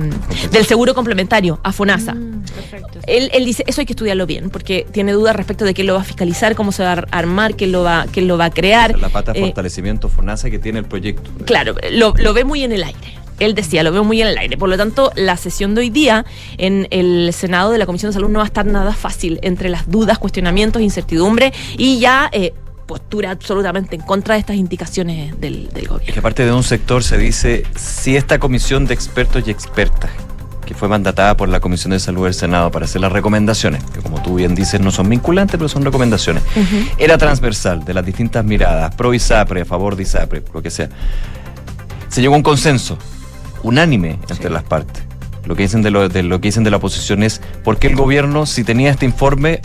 [0.53, 2.15] del seguro complementario a FONASA.
[2.15, 2.99] Mm, perfecto.
[3.07, 5.95] Él, él dice, eso hay que estudiarlo bien, porque tiene dudas respecto de quién lo
[5.95, 8.51] va a fiscalizar, cómo se va a armar, quién lo va, quién lo va a
[8.51, 8.99] crear.
[8.99, 11.29] La pata de Eh, fortalecimiento FONASA que tiene el proyecto.
[11.45, 13.20] Claro, lo, lo ve muy en el aire.
[13.41, 14.57] Él decía, lo veo muy en el aire.
[14.57, 16.25] Por lo tanto, la sesión de hoy día
[16.59, 19.69] en el Senado de la Comisión de Salud no va a estar nada fácil entre
[19.71, 22.53] las dudas, cuestionamientos, incertidumbre y ya eh,
[22.87, 26.13] postura absolutamente en contra de estas indicaciones del, del Es gobierno.
[26.13, 30.11] que aparte de un sector se dice, si esta comisión de expertos y expertas,
[30.67, 34.01] que fue mandatada por la Comisión de Salud del Senado para hacer las recomendaciones, que
[34.01, 36.45] como tú bien dices no son vinculantes, pero son recomendaciones,
[36.97, 40.89] era transversal de las distintas miradas, pro ISAPRE, a favor de ISAPRE, lo que sea,
[42.09, 42.99] se llegó a un consenso
[43.63, 45.03] unánime entre las partes.
[45.47, 47.87] Lo que dicen de lo, de lo que dicen de la oposición es por qué
[47.89, 49.61] el gobierno, si tenía este informe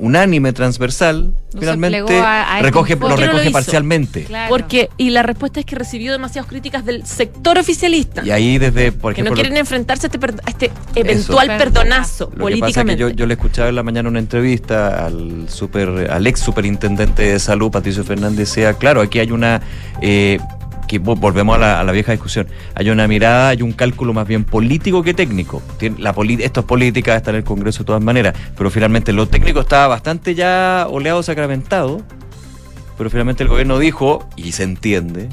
[0.00, 3.50] unánime, transversal, No finalmente plegó a- a este recoge, lo ¿Por qué no lo recoge
[3.52, 4.24] parcialmente.
[4.24, 4.48] Claro.
[4.48, 8.24] Porque, y la respuesta es que recibió demasiadas críticas del sector oficialista.
[8.24, 11.58] Y ahí desde, por que ejemplo, no quieren enfrentarse a este, a este eventual Eso.
[11.58, 13.00] perdonazo Lo que pasa es que políticamente.
[13.02, 17.38] yo, yo le escuchaba en la mañana una entrevista al super, al ex superintendente de
[17.38, 19.62] salud, Patricio Fernández, decía, claro, aquí hay una
[20.02, 20.40] eh,
[20.86, 24.44] que vo- volvemos a la, vieja discusión, hay una mirada, hay un cálculo más bien
[24.44, 25.62] político que técnico.
[25.98, 29.60] La esto es política, está en el Congreso de todas maneras, pero finalmente lo técnico
[29.60, 32.02] estaba bastante ya oleado, sacramentado,
[32.96, 35.28] pero finalmente el gobierno dijo, y se entiende,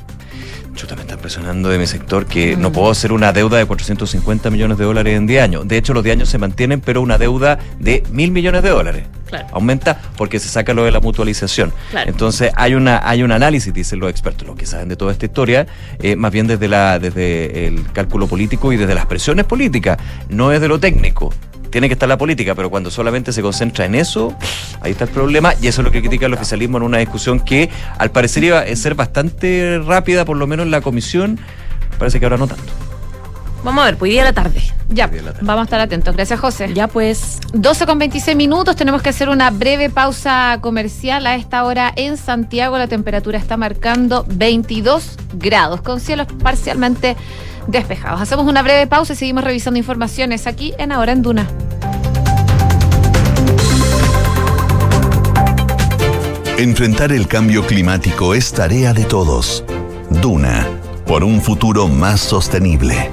[0.76, 4.50] Chuta, me están presionando de mi sector que no puedo hacer una deuda de 450
[4.50, 5.68] millones de dólares en 10 años.
[5.68, 9.04] De hecho, los 10 años se mantienen, pero una deuda de mil millones de dólares.
[9.26, 9.48] Claro.
[9.52, 11.74] Aumenta porque se saca lo de la mutualización.
[11.92, 12.10] Claro.
[12.10, 15.26] Entonces, hay una hay un análisis, dicen los expertos, los que saben de toda esta
[15.26, 15.68] historia,
[16.00, 19.98] eh, más bien desde, la, desde el cálculo político y desde las presiones políticas,
[20.30, 21.34] no es de lo técnico.
[21.72, 24.36] Tiene que estar la política, pero cuando solamente se concentra en eso,
[24.82, 25.54] ahí está el problema.
[25.62, 28.60] Y eso es lo que critica el oficialismo en una discusión que al parecer iba
[28.60, 31.40] a ser bastante rápida, por lo menos en la comisión.
[31.98, 32.72] Parece que ahora no tanto.
[33.64, 34.62] Vamos a ver, pues hoy día a la tarde.
[34.90, 35.10] Ya,
[35.42, 36.16] vamos a estar atentos.
[36.16, 36.74] Gracias, José.
[36.74, 41.28] Ya pues, 12 con 26 minutos, tenemos que hacer una breve pausa comercial.
[41.28, 47.16] A esta hora en Santiago la temperatura está marcando 22 grados, con cielos parcialmente
[47.67, 48.21] despejados.
[48.21, 51.47] Hacemos una breve pausa y seguimos revisando informaciones aquí en Ahora en Duna.
[56.58, 59.63] Enfrentar el cambio climático es tarea de todos.
[60.21, 60.67] Duna,
[61.08, 63.10] por un futuro más sostenible.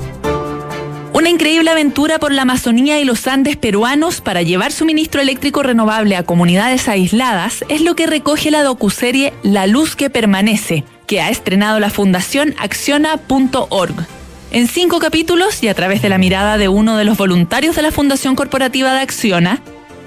[1.15, 6.15] Una increíble aventura por la Amazonía y los Andes peruanos para llevar suministro eléctrico renovable
[6.15, 11.31] a comunidades aisladas es lo que recoge la docuserie La Luz que Permanece, que ha
[11.31, 14.18] estrenado la Fundación Acciona.org.
[14.51, 17.83] En cinco capítulos y a través de la mirada de uno de los voluntarios de
[17.83, 19.61] la Fundación Corporativa de Acciona,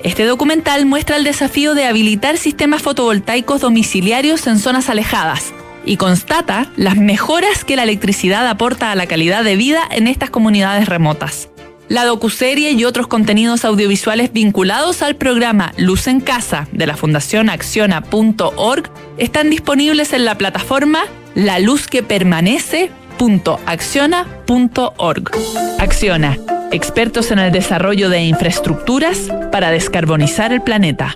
[0.04, 5.54] este documental muestra el desafío de habilitar sistemas fotovoltaicos domiciliarios en zonas alejadas
[5.86, 10.32] y constata las mejoras que la electricidad aporta a la calidad de vida en estas
[10.32, 11.50] comunidades remotas.
[11.88, 17.50] La docuserie y otros contenidos audiovisuales vinculados al programa Luz en Casa de la Fundación
[17.50, 21.04] Acciona.org están disponibles en la plataforma
[23.22, 25.32] laluzquepermanece.acciona.org.
[25.80, 26.38] Acciona,
[26.72, 31.16] expertos en el desarrollo de infraestructuras para descarbonizar el planeta.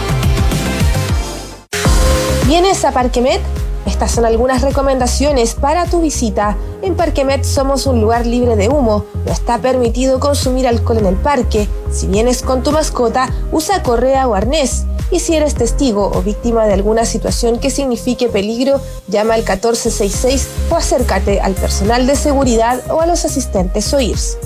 [2.51, 3.39] ¿Vienes a Parquemet?
[3.85, 6.57] Estas son algunas recomendaciones para tu visita.
[6.81, 9.05] En Parquemet somos un lugar libre de humo.
[9.25, 11.69] No está permitido consumir alcohol en el parque.
[11.93, 14.83] Si vienes con tu mascota, usa correa o arnés.
[15.11, 20.47] Y si eres testigo o víctima de alguna situación que signifique peligro, llama al 1466
[20.71, 24.37] o acércate al personal de seguridad o a los asistentes OIRS.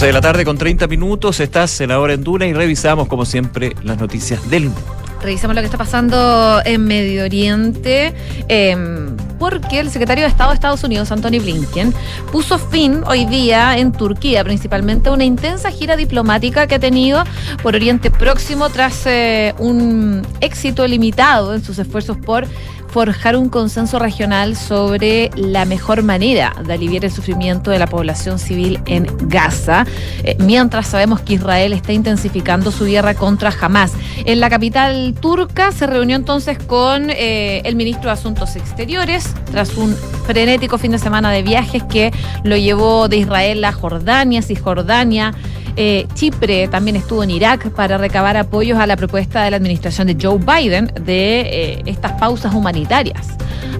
[0.00, 3.06] 12 de la tarde con 30 minutos, estás en la hora en Duna y revisamos
[3.06, 4.80] como siempre las noticias del mundo.
[5.20, 8.14] Revisamos lo que está pasando en Medio Oriente.
[8.48, 11.94] em, porque el secretario de Estado de Estados Unidos, Anthony Blinken,
[12.30, 17.24] puso fin hoy día en Turquía, principalmente a una intensa gira diplomática que ha tenido
[17.62, 22.46] por Oriente Próximo tras eh, un éxito limitado en sus esfuerzos por
[22.90, 28.38] forjar un consenso regional sobre la mejor manera de aliviar el sufrimiento de la población
[28.38, 29.86] civil en Gaza,
[30.24, 33.92] eh, mientras sabemos que Israel está intensificando su guerra contra Hamas.
[34.24, 39.76] En la capital turca se reunió entonces con eh, el ministro de Asuntos Exteriores tras
[39.76, 39.94] un
[40.26, 42.12] frenético fin de semana de viajes que
[42.44, 45.34] lo llevó de Israel a Jordania, Cisjordania.
[45.76, 50.08] Eh, Chipre también estuvo en Irak para recabar apoyos a la propuesta de la administración
[50.08, 53.28] de Joe Biden de eh, estas pausas humanitarias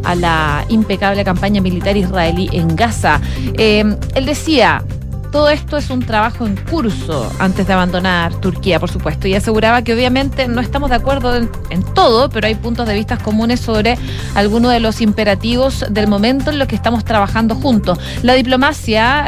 [0.05, 3.21] a la impecable campaña militar israelí en Gaza.
[3.55, 4.83] Eh, él decía,
[5.31, 9.83] todo esto es un trabajo en curso antes de abandonar Turquía, por supuesto, y aseguraba
[9.83, 11.49] que obviamente no estamos de acuerdo en,
[11.95, 13.97] todo, pero hay puntos de vista comunes sobre
[14.35, 17.99] algunos de los imperativos del momento en los que estamos trabajando juntos.
[18.23, 19.27] La diplomacia...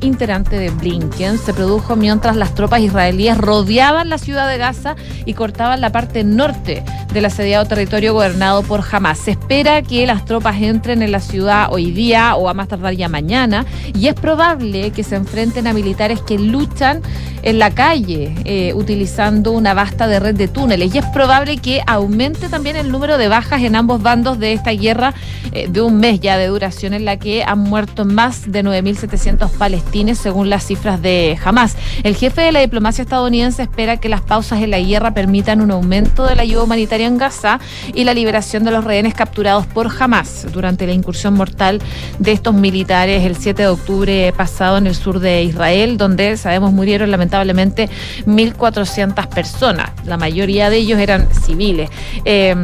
[0.00, 1.38] interante de Blinken.
[1.38, 6.24] Se produjo mientras las tropas israelíes rodeaban la ciudad de Gaza y cortaban la parte
[6.24, 6.82] norte
[7.12, 9.18] del asediado territorio gobernado por Hamas.
[9.18, 12.94] Se espera que las tropas entren en la ciudad hoy día o a más tardar
[12.94, 17.00] ya mañana y es probable que se enfrenten a militares que luchan
[17.42, 20.94] en la calle eh, utilizando una vasta de red de túneles.
[20.94, 24.72] Y es probable que aumente también el número de bajas en ambos bandos de esta
[24.72, 25.14] guerra
[25.52, 29.50] eh, de un mes ya de duración en la que han muerto más de 9.700
[29.52, 31.74] palestinos según las cifras de Hamas.
[32.02, 35.70] El jefe de la diplomacia estadounidense espera que las pausas en la guerra permitan un
[35.70, 37.60] aumento de la ayuda humanitaria en Gaza
[37.94, 41.80] y la liberación de los rehenes capturados por Hamas durante la incursión mortal
[42.18, 46.74] de estos militares el 7 de octubre pasado en el sur de Israel, donde sabemos
[46.74, 47.88] murieron lamentablemente
[48.26, 49.92] 1.400 personas.
[50.04, 51.88] La mayoría de ellos eran civiles.
[52.26, 52.54] Eh,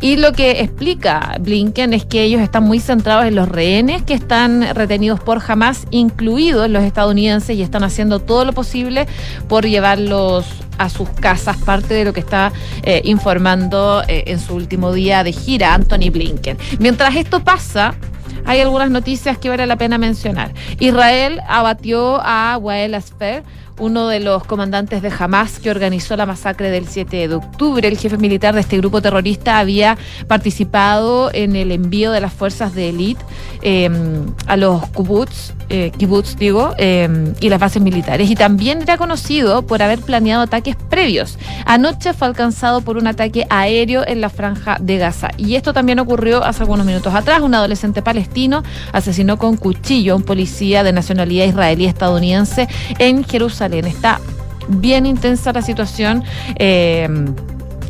[0.00, 4.12] y lo que explica Blinken es que ellos están muy centrados en los rehenes que
[4.12, 9.06] están retenidos por Hamas, incluidos los estadounidenses, y están haciendo todo lo posible
[9.48, 10.46] por llevarlos
[10.78, 15.24] a sus casas, parte de lo que está eh, informando eh, en su último día
[15.24, 16.58] de gira Anthony Blinken.
[16.78, 17.94] Mientras esto pasa,
[18.44, 20.52] hay algunas noticias que vale la pena mencionar.
[20.78, 23.42] Israel abatió a Wael Asfer,
[23.78, 27.86] uno de los comandantes de Hamas que organizó la masacre del 7 de octubre.
[27.86, 32.74] El jefe militar de este grupo terrorista había participado en el envío de las fuerzas
[32.74, 33.22] de élite
[33.62, 33.90] eh,
[34.46, 38.30] a los kibbutz, eh, kibbutz digo, eh, y las bases militares.
[38.30, 41.38] Y también era conocido por haber planeado ataques previos.
[41.64, 45.30] Anoche fue alcanzado por un ataque aéreo en la franja de Gaza.
[45.36, 47.40] Y esto también ocurrió hace algunos minutos atrás.
[47.40, 53.86] Un adolescente palestino asesinó con cuchillo a un policía de nacionalidad israelí estadounidense en Jerusalén.
[53.86, 54.20] Está
[54.68, 56.24] bien intensa la situación.
[56.56, 57.08] Eh,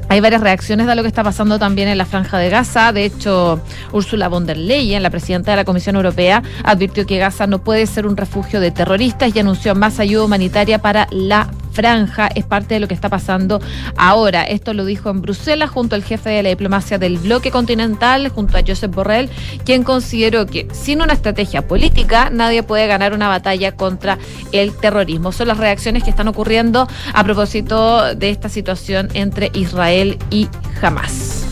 [0.09, 2.92] hay varias reacciones de lo que está pasando también en la franja de Gaza.
[2.92, 3.61] De hecho,
[3.92, 7.87] Ursula von der Leyen, la presidenta de la Comisión Europea, advirtió que Gaza no puede
[7.87, 12.75] ser un refugio de terroristas y anunció más ayuda humanitaria para la franja es parte
[12.75, 13.61] de lo que está pasando
[13.97, 14.45] ahora.
[14.45, 18.57] Esto lo dijo en Bruselas junto al jefe de la diplomacia del bloque continental, junto
[18.57, 19.29] a Josep Borrell,
[19.65, 24.19] quien consideró que sin una estrategia política nadie puede ganar una batalla contra
[24.53, 25.33] el terrorismo.
[25.33, 30.49] Son las reacciones que están ocurriendo a propósito de esta situación entre Israel y
[30.81, 31.45] Hamas.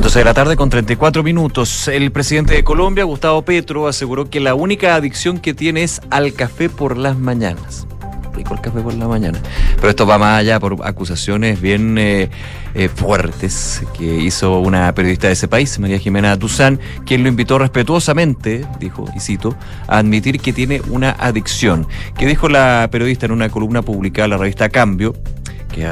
[0.00, 1.86] 12 de la tarde con 34 minutos.
[1.86, 6.32] El presidente de Colombia, Gustavo Petro, aseguró que la única adicción que tiene es al
[6.32, 7.86] café por las mañanas.
[8.32, 9.38] Rico el café por la mañana.
[9.76, 12.30] Pero esto va más allá por acusaciones bien eh,
[12.74, 17.58] eh, fuertes que hizo una periodista de ese país, María Jimena Duzán, quien lo invitó
[17.58, 19.54] respetuosamente, dijo, y cito,
[19.86, 21.86] a admitir que tiene una adicción.
[22.16, 25.14] Que dijo la periodista en una columna publicada en la revista Cambio,
[25.72, 25.86] que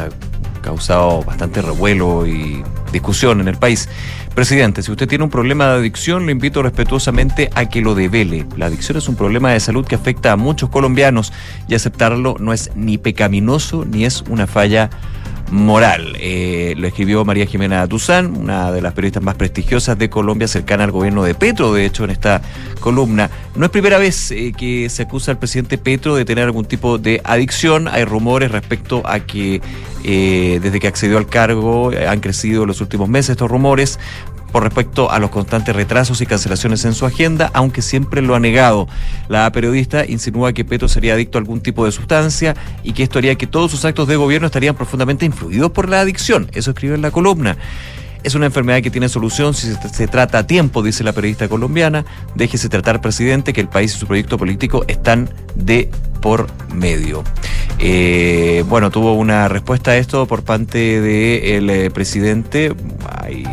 [0.60, 3.88] causado bastante revuelo y discusión en el país.
[4.34, 8.46] Presidente, si usted tiene un problema de adicción, lo invito respetuosamente a que lo devele.
[8.56, 11.32] La adicción es un problema de salud que afecta a muchos colombianos
[11.68, 14.90] y aceptarlo no es ni pecaminoso ni es una falla
[15.50, 16.16] moral.
[16.18, 20.84] Eh, lo escribió María Jimena Duzán, una de las periodistas más prestigiosas de Colombia, cercana
[20.84, 22.42] al gobierno de Petro, de hecho, en esta
[22.80, 23.30] columna.
[23.54, 26.98] No es primera vez eh, que se acusa al presidente Petro de tener algún tipo
[26.98, 27.88] de adicción.
[27.88, 29.60] Hay rumores respecto a que
[30.04, 33.98] eh, desde que accedió al cargo han crecido en los últimos meses estos rumores
[34.52, 38.40] por respecto a los constantes retrasos y cancelaciones en su agenda, aunque siempre lo ha
[38.40, 38.88] negado.
[39.28, 43.18] La periodista insinúa que Petro sería adicto a algún tipo de sustancia y que esto
[43.18, 46.50] haría que todos sus actos de gobierno estarían profundamente influidos por la adicción.
[46.52, 47.56] Eso escribe en la columna.
[48.22, 52.04] Es una enfermedad que tiene solución si se, trata a tiempo, dice la periodista colombiana.
[52.34, 55.90] Déjese tratar, presidente, que el país y su proyecto político están de
[56.20, 57.24] por medio.
[57.78, 62.74] Eh, bueno, tuvo una respuesta a esto por parte del eh, presidente.
[63.22, 63.44] Hay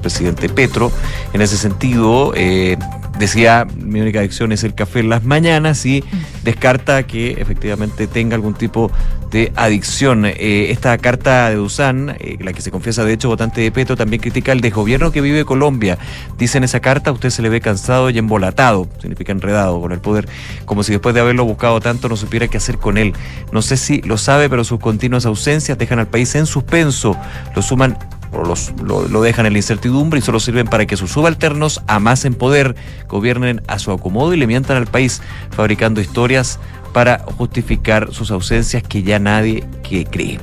[0.00, 0.90] presidente Petro.
[1.32, 2.76] En ese sentido, eh,
[3.18, 6.04] decía, mi única adicción es el café en las mañanas y
[6.44, 8.90] descarta que efectivamente tenga algún tipo
[9.30, 10.24] de adicción.
[10.24, 13.96] Eh, esta carta de Dusan, eh, la que se confiesa de hecho votante de Petro,
[13.96, 15.98] también critica el desgobierno que vive Colombia.
[16.38, 20.00] Dice en esa carta, usted se le ve cansado y embolatado, significa enredado con el
[20.00, 20.28] poder,
[20.64, 23.14] como si después de haberlo buscado tanto no supiera qué hacer con él.
[23.52, 27.16] No sé si lo sabe, pero sus continuas ausencias dejan al país en suspenso,
[27.54, 27.98] lo suman
[28.32, 31.98] o los, lo, dejan en la incertidumbre y solo sirven para que sus subalternos, a
[31.98, 32.76] más en poder,
[33.08, 36.58] gobiernen a su acomodo y le mientan al país, fabricando historias
[36.92, 40.38] para justificar sus ausencias que ya nadie que cree.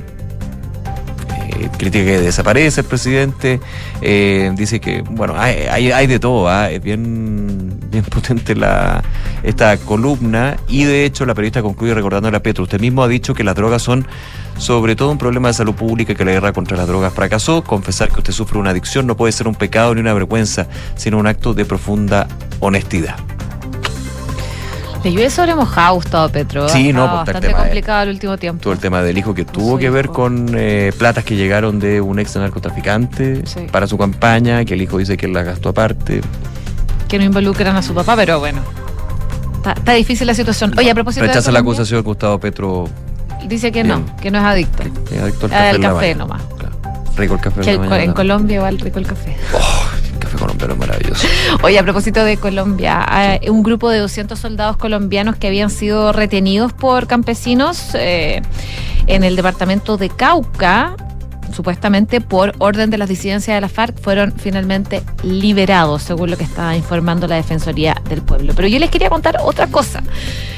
[1.58, 3.60] Eh, critica que desaparece el presidente,
[4.02, 6.76] eh, dice que, bueno, hay, de todo, ¿eh?
[6.76, 9.02] es bien, bien potente la,
[9.42, 13.34] esta columna y de hecho la periodista concluye recordando a Petro, usted mismo ha dicho
[13.34, 14.06] que las drogas son
[14.58, 17.62] sobre todo un problema de salud pública que la guerra contra las drogas fracasó.
[17.62, 21.18] Confesar que usted sufre una adicción no puede ser un pecado ni una vergüenza, sino
[21.18, 22.26] un acto de profunda
[22.60, 23.16] honestidad.
[25.04, 26.68] Le llueve sobre mojado Gustavo Petro.
[26.68, 28.60] Sí, no, pues, bastante complicado el último tiempo.
[28.60, 32.00] Todo el tema del hijo que tuvo que ver con eh, platas que llegaron de
[32.00, 33.66] un ex narcotraficante sí.
[33.70, 36.22] para su campaña, que el hijo dice que él la gastó aparte.
[37.06, 38.62] Que no involucran a su papá, pero bueno.
[39.58, 40.76] Está, está difícil la situación.
[40.76, 42.88] Oye, a propósito Rechaza de la acusación de Gustavo Petro.
[43.46, 44.04] Dice que Bien.
[44.06, 44.82] no, que no es adicto.
[44.82, 46.42] Es adicto al café, al café nomás.
[46.58, 46.76] Claro.
[47.16, 47.60] Rico el café.
[47.62, 49.36] Que el, en Colombia igual rico el café.
[49.54, 51.26] Oh, el café colombiano es maravilloso.
[51.62, 56.72] Oye, a propósito de Colombia, un grupo de 200 soldados colombianos que habían sido retenidos
[56.72, 58.42] por campesinos eh,
[59.06, 60.96] en el departamento de Cauca
[61.52, 66.44] supuestamente por orden de las disidencias de la FARC, fueron finalmente liberados, según lo que
[66.44, 68.52] está informando la Defensoría del Pueblo.
[68.54, 70.02] Pero yo les quería contar otra cosa.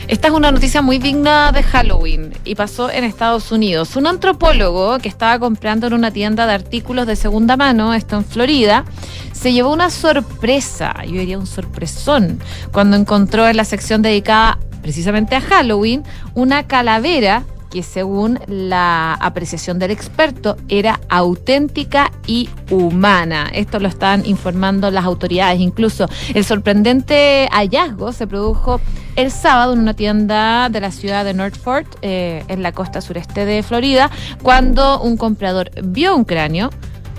[0.08, 3.94] Esta es una noticia muy digna de Halloween y pasó en Estados Unidos.
[3.94, 8.24] Un antropólogo que estaba comprando en una tienda de artículos de segunda mano, esto en
[8.24, 8.84] Florida,
[9.32, 12.40] se llevó una sorpresa, yo diría un sorpresón,
[12.72, 16.02] cuando encontró en la sección dedicada precisamente a Halloween
[16.34, 23.50] una calavera que según la apreciación del experto era auténtica y humana.
[23.52, 25.60] Esto lo están informando las autoridades.
[25.60, 28.80] Incluso el sorprendente hallazgo se produjo
[29.16, 33.44] el sábado en una tienda de la ciudad de Northford, eh, en la costa sureste
[33.44, 34.10] de Florida,
[34.42, 36.70] cuando un comprador vio un cráneo,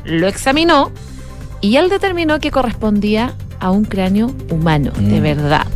[0.06, 0.92] lo examinó
[1.62, 5.10] y él determinó que correspondía a un cráneo humano, mm.
[5.10, 5.68] de verdad.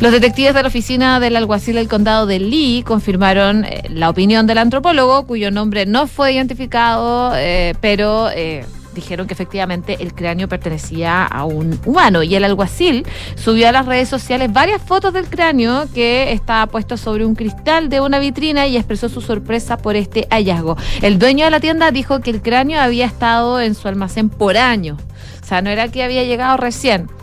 [0.00, 4.46] Los detectives de la oficina del alguacil del condado de Lee confirmaron eh, la opinión
[4.46, 10.48] del antropólogo, cuyo nombre no fue identificado, eh, pero eh, dijeron que efectivamente el cráneo
[10.48, 12.22] pertenecía a un humano.
[12.22, 16.96] Y el alguacil subió a las redes sociales varias fotos del cráneo que estaba puesto
[16.96, 20.78] sobre un cristal de una vitrina y expresó su sorpresa por este hallazgo.
[21.02, 24.56] El dueño de la tienda dijo que el cráneo había estado en su almacén por
[24.56, 24.98] años.
[25.42, 27.19] O sea, no era que había llegado recién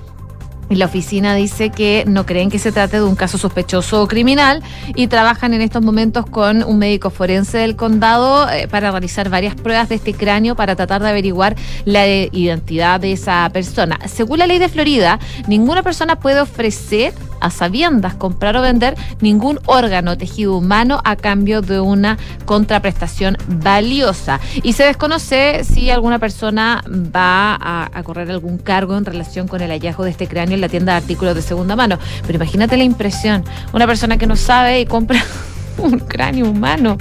[0.75, 4.61] la oficina dice que no creen que se trate de un caso sospechoso o criminal
[4.95, 9.55] y trabajan en estos momentos con un médico forense del condado eh, para realizar varias
[9.55, 11.55] pruebas de este cráneo para tratar de averiguar
[11.85, 13.97] la eh, identidad de esa persona.
[14.07, 19.59] Según la ley de Florida, ninguna persona puede ofrecer a sabiendas comprar o vender ningún
[19.65, 24.39] órgano o tejido humano a cambio de una contraprestación valiosa.
[24.63, 29.61] Y se desconoce si alguna persona va a, a correr algún cargo en relación con
[29.61, 31.97] el hallazgo de este cráneo en la tienda de artículos de segunda mano.
[32.25, 35.23] Pero imagínate la impresión, una persona que no sabe y compra
[35.77, 36.97] un cráneo humano.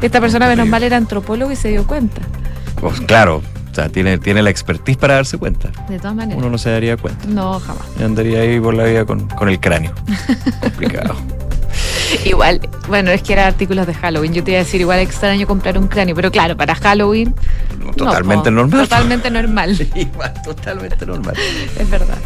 [0.00, 2.22] Esta persona menos mal era antropólogo y se dio cuenta.
[2.80, 3.42] Pues claro,
[3.74, 5.72] o sea, tiene, tiene la expertise para darse cuenta.
[5.88, 6.38] De todas maneras.
[6.38, 7.26] Uno no se daría cuenta.
[7.26, 7.84] No, jamás.
[7.98, 9.92] Yo andaría ahí por la vida con, con el cráneo.
[10.60, 11.16] Complicado.
[12.24, 14.32] Igual, bueno, es que eran artículos de Halloween.
[14.32, 17.34] Yo te iba a decir, igual extraño comprar un cráneo, pero claro, para Halloween.
[17.96, 18.80] Totalmente no, normal.
[18.82, 19.88] Totalmente normal.
[19.96, 21.34] Igual, totalmente normal.
[21.76, 22.18] Es verdad.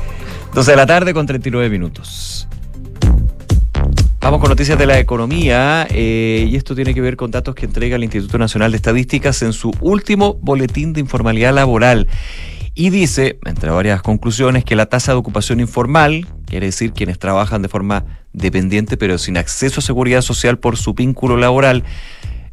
[0.52, 2.46] 12 de la tarde con 39 minutos.
[4.20, 7.66] Vamos con noticias de la economía eh, y esto tiene que ver con datos que
[7.66, 12.08] entrega el Instituto Nacional de Estadísticas en su último boletín de informalidad laboral.
[12.74, 17.62] Y dice, entre varias conclusiones, que la tasa de ocupación informal, quiere decir quienes trabajan
[17.62, 21.84] de forma dependiente pero sin acceso a seguridad social por su vínculo laboral,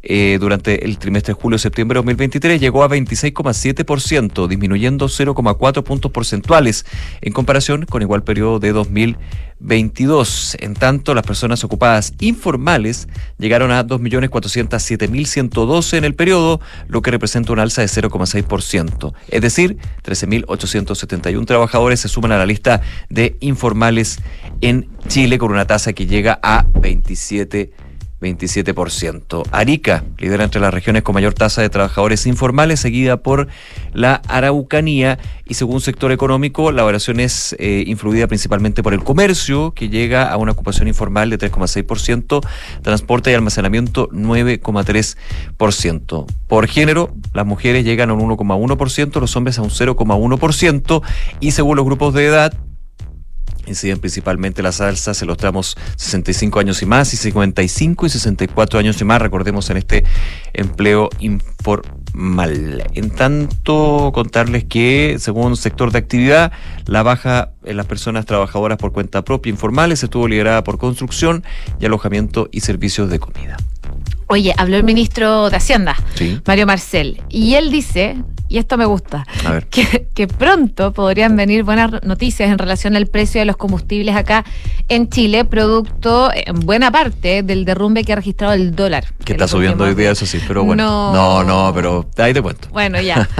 [0.08, 6.86] eh, durante el trimestre de julio-septiembre de 2023 llegó a 26,7%, disminuyendo 0,4 puntos porcentuales
[7.20, 10.58] en comparación con igual periodo de 2022.
[10.60, 17.52] En tanto, las personas ocupadas informales llegaron a 2.407.112 en el periodo, lo que representa
[17.52, 19.12] un alza de 0,6%.
[19.26, 24.20] Es decir, 13.871 trabajadores se suman a la lista de informales
[24.60, 27.72] en Chile con una tasa que llega a 27
[28.20, 29.42] 27%.
[29.50, 33.48] Arica lidera entre las regiones con mayor tasa de trabajadores informales, seguida por
[33.92, 39.72] la Araucanía y según sector económico, la variación es eh, influida principalmente por el comercio,
[39.72, 42.44] que llega a una ocupación informal de 3,6%,
[42.82, 46.26] transporte y almacenamiento 9,3%.
[46.48, 51.02] Por género, las mujeres llegan a un 1,1%, los hombres a un 0,1%
[51.40, 52.52] y según los grupos de edad,
[53.66, 58.78] inciden principalmente las alzas en los tramos 65 años y más y 55 y 64
[58.78, 60.04] años y más, recordemos en este
[60.52, 62.84] empleo informal.
[62.94, 66.52] En tanto, contarles que según sector de actividad,
[66.86, 71.44] la baja en las personas trabajadoras por cuenta propia informales estuvo liderada por construcción
[71.80, 73.56] y alojamiento y servicios de comida.
[74.28, 76.40] Oye, habló el ministro de Hacienda, Sí.
[76.46, 78.16] Mario Marcel, y él dice,
[78.48, 79.24] y esto me gusta,
[79.70, 84.44] que, que pronto podrían venir buenas noticias en relación al precio de los combustibles acá
[84.88, 89.04] en Chile, producto en buena parte del derrumbe que ha registrado el dólar.
[89.24, 91.12] Que está subiendo hoy día, eso sí, pero bueno.
[91.12, 91.42] No.
[91.42, 92.68] no, no pero ahí te cuento.
[92.72, 93.28] Bueno, ya.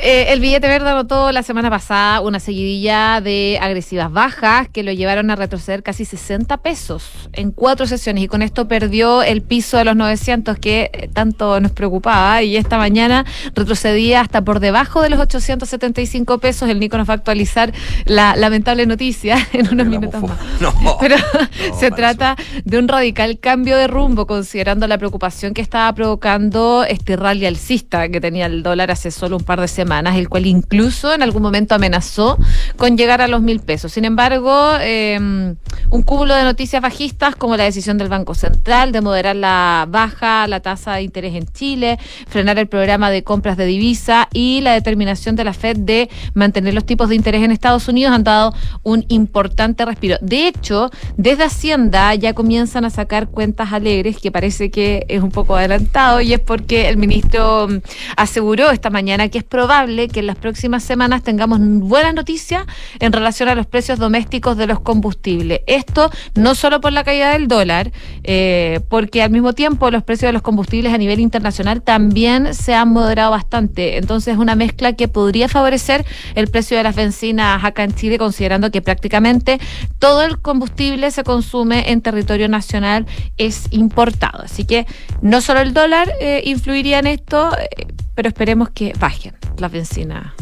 [0.00, 4.92] Eh, el billete verde anotó la semana pasada una seguidilla de agresivas bajas que lo
[4.92, 9.76] llevaron a retroceder casi 60 pesos en cuatro sesiones y con esto perdió el piso
[9.76, 15.10] de los 900 que tanto nos preocupaba y esta mañana retrocedía hasta por debajo de
[15.10, 16.68] los 875 pesos.
[16.68, 17.72] El Nico nos va a actualizar
[18.04, 20.38] la lamentable noticia en unos minutos más.
[21.00, 21.16] Pero
[21.78, 27.16] se trata de un radical cambio de rumbo, considerando la preocupación que estaba provocando este
[27.16, 31.12] rally alcista que tenía el dólar hace solo un par de semanas, el cual incluso
[31.12, 32.38] en algún momento amenazó
[32.76, 33.92] con llegar a los mil pesos.
[33.92, 39.00] Sin embargo, eh, un cúmulo de noticias bajistas, como la decisión del Banco Central de
[39.00, 43.66] moderar la baja, la tasa de interés en Chile, frenar el programa de compras de
[43.66, 47.88] divisa y la determinación de la Fed de mantener los tipos de interés en Estados
[47.88, 50.16] Unidos han dado un importante respiro.
[50.20, 55.30] De hecho, desde Hacienda ya comienzan a sacar cuentas alegres, que parece que es un
[55.30, 57.78] poco adelantado, y es porque el ministro mm,
[58.16, 62.64] aseguró esta mañana que es probable que en las próximas semanas tengamos buenas noticias
[63.00, 65.60] en relación a los precios domésticos de los combustibles.
[65.66, 67.90] Esto no solo por la caída del dólar,
[68.22, 72.74] eh, porque al mismo tiempo los precios de los combustibles a nivel internacional también se
[72.74, 73.96] han moderado bastante.
[73.98, 78.70] Entonces, una mezcla que podría favorecer el precio de las bencinas acá en Chile, considerando
[78.70, 79.60] que prácticamente
[79.98, 84.42] todo el combustible se consume en territorio nacional, es importado.
[84.44, 84.86] Así que
[85.22, 90.32] no solo el dólar eh, influiría en esto, eh, pero esperemos que bajen las bencinas.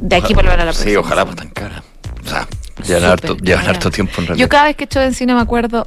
[0.00, 1.82] De aquí por volver a la Sí, próxima ojalá pues tan cara.
[2.24, 2.46] O sea,
[2.84, 4.44] llevan harto tiempo en realidad.
[4.44, 5.84] Yo cada vez que echo bencina me acuerdo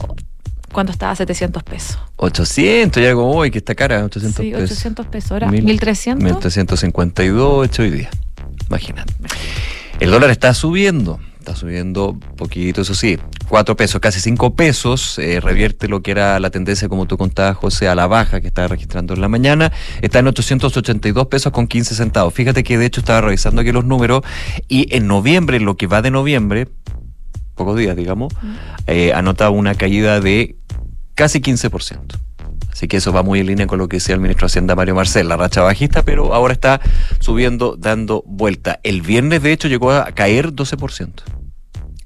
[0.72, 2.00] cuando estaba a 700 pesos.
[2.18, 4.72] 800, ya como hoy, que está cara, 800 Sí, pesos.
[4.72, 5.32] 800 pesos.
[5.32, 6.24] Ahora, Mil- 1300.
[6.24, 8.10] 1352 hecho hoy día.
[8.70, 9.14] Imagínate.
[10.00, 13.18] El dólar está subiendo, Está subiendo poquito, eso sí,
[13.50, 15.18] 4 pesos, casi 5 pesos.
[15.18, 18.48] eh, revierte lo que era la tendencia, como tú contabas, José, a la baja que
[18.48, 19.72] estaba registrando en la mañana.
[20.04, 22.32] Está en 882 pesos con 15 centavos.
[22.36, 24.22] Fíjate que de hecho estaba revisando aquí los números
[24.68, 26.68] y en noviembre, lo que va de noviembre,
[27.56, 28.32] pocos días, digamos,
[28.86, 30.56] eh, anota una caída de
[31.22, 32.20] casi 15%.
[32.72, 34.76] Así que eso va muy en línea con lo que decía el ministro de Hacienda
[34.76, 36.82] Mario Marcel, la racha bajista, pero ahora está
[37.20, 38.80] subiendo, dando vuelta.
[38.82, 41.41] El viernes, de hecho, llegó a caer 12%.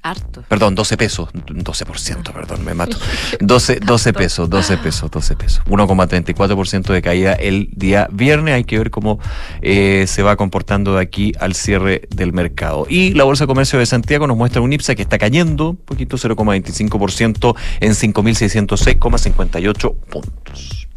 [0.06, 0.44] Harto.
[0.48, 2.96] Perdón, 12 pesos, 12%, perdón, me mato.
[3.40, 5.64] 12, 12 pesos, 12 pesos, 12 pesos.
[5.66, 8.54] 1,34% de caída el día viernes.
[8.54, 9.18] Hay que ver cómo
[9.64, 12.86] eh, se va comportando de aquí al cierre del mercado.
[12.88, 15.78] Y la Bolsa de Comercio de Santiago nos muestra un IPSA que está cayendo un
[15.78, 20.88] poquito, 0,25% en 5.606,58 puntos.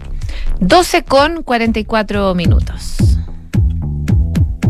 [0.60, 2.98] 12 con 44 minutos.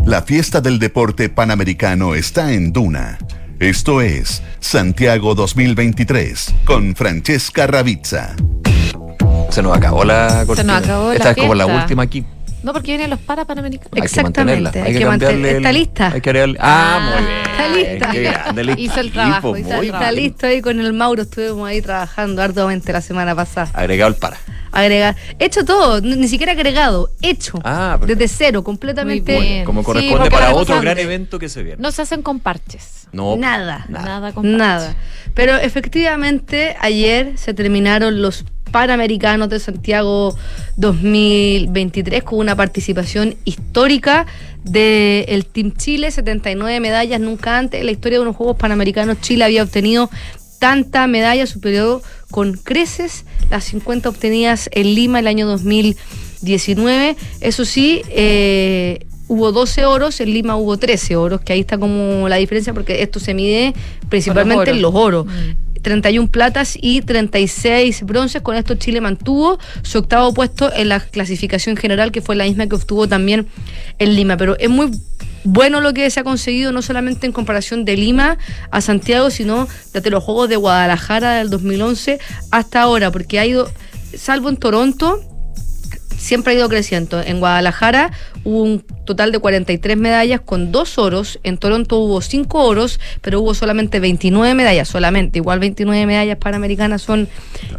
[0.06, 3.18] La fiesta del deporte panamericano está en Duna.
[3.58, 8.36] Esto es Santiago 2023 con Francesca Ravizza.
[9.50, 10.74] Se nos acabó la cortina.
[10.74, 11.82] nos acabó la Esta es como la fiesta.
[11.82, 12.24] última aquí.
[12.62, 13.90] No, porque vienen los para panamericanos.
[14.00, 14.68] Hay que mantenerla.
[14.70, 16.06] Exactamente, hay que mantener- cambiarle el- ¿está lista?
[16.12, 17.40] Hay que agregarle- Ah, muy bien.
[17.48, 18.10] Está lista.
[18.10, 20.92] Qué grande el Hizo el equipo, trabajo, hizo el muy Está listo ahí con el
[20.92, 23.70] Mauro, estuvimos ahí trabajando arduamente la semana pasada.
[23.74, 24.36] Agregado el para.
[24.72, 27.60] Agregar, hecho todo, ni siquiera agregado, hecho.
[27.64, 29.36] Ah, desde cero, completamente.
[29.36, 29.64] Muy bien.
[29.64, 31.80] Como corresponde para otro gran evento que se viene.
[31.80, 33.08] No se hacen con parches.
[33.12, 33.86] No, Nada.
[33.88, 34.58] Nada, con parches.
[34.58, 34.96] Nada.
[35.34, 40.36] Pero efectivamente, ayer se terminaron los Panamericanos de Santiago
[40.76, 44.26] 2023 con una participación histórica
[44.64, 47.20] del Team Chile, 79 medallas.
[47.20, 50.10] Nunca antes en la historia de unos Juegos Panamericanos Chile había obtenido
[50.58, 57.16] tanta medalla, superó con creces las 50 obtenidas en Lima el año 2019.
[57.40, 62.28] Eso sí, eh, hubo 12 oros, en Lima hubo 13 oros, que ahí está como
[62.28, 63.74] la diferencia porque esto se mide
[64.08, 65.26] principalmente en los oros.
[65.82, 68.42] 31 platas y 36 bronces.
[68.42, 72.66] Con esto Chile mantuvo su octavo puesto en la clasificación general, que fue la misma
[72.66, 73.46] que obtuvo también
[73.98, 74.36] en Lima.
[74.36, 74.90] Pero es muy
[75.48, 78.36] bueno lo que se ha conseguido, no solamente en comparación de Lima
[78.70, 82.20] a Santiago, sino desde los Juegos de Guadalajara del 2011
[82.50, 83.70] hasta ahora, porque ha ido,
[84.14, 85.37] salvo en Toronto,
[86.18, 87.22] siempre ha ido creciendo.
[87.22, 88.12] En Guadalajara
[88.44, 91.38] hubo un total de 43 medallas con dos oros.
[91.44, 95.38] En Toronto hubo cinco oros, pero hubo solamente 29 medallas, solamente.
[95.38, 97.28] Igual 29 medallas panamericanas son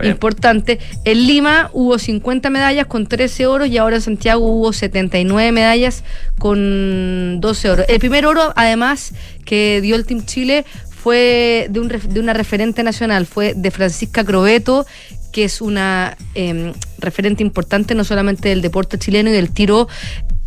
[0.04, 0.80] importantes.
[1.06, 6.04] En Lima hubo 50 medallas con 13 oros y ahora en Santiago hubo 79 medallas
[6.40, 7.86] con 12 oros.
[7.90, 9.14] El primer oro, además,
[9.46, 10.66] que dio el Team Chile
[11.00, 14.86] fue de, un, de una referente nacional, fue de Francisca Crobeto,
[15.32, 19.88] que es una eh, referente importante no solamente del deporte chileno y del tiro,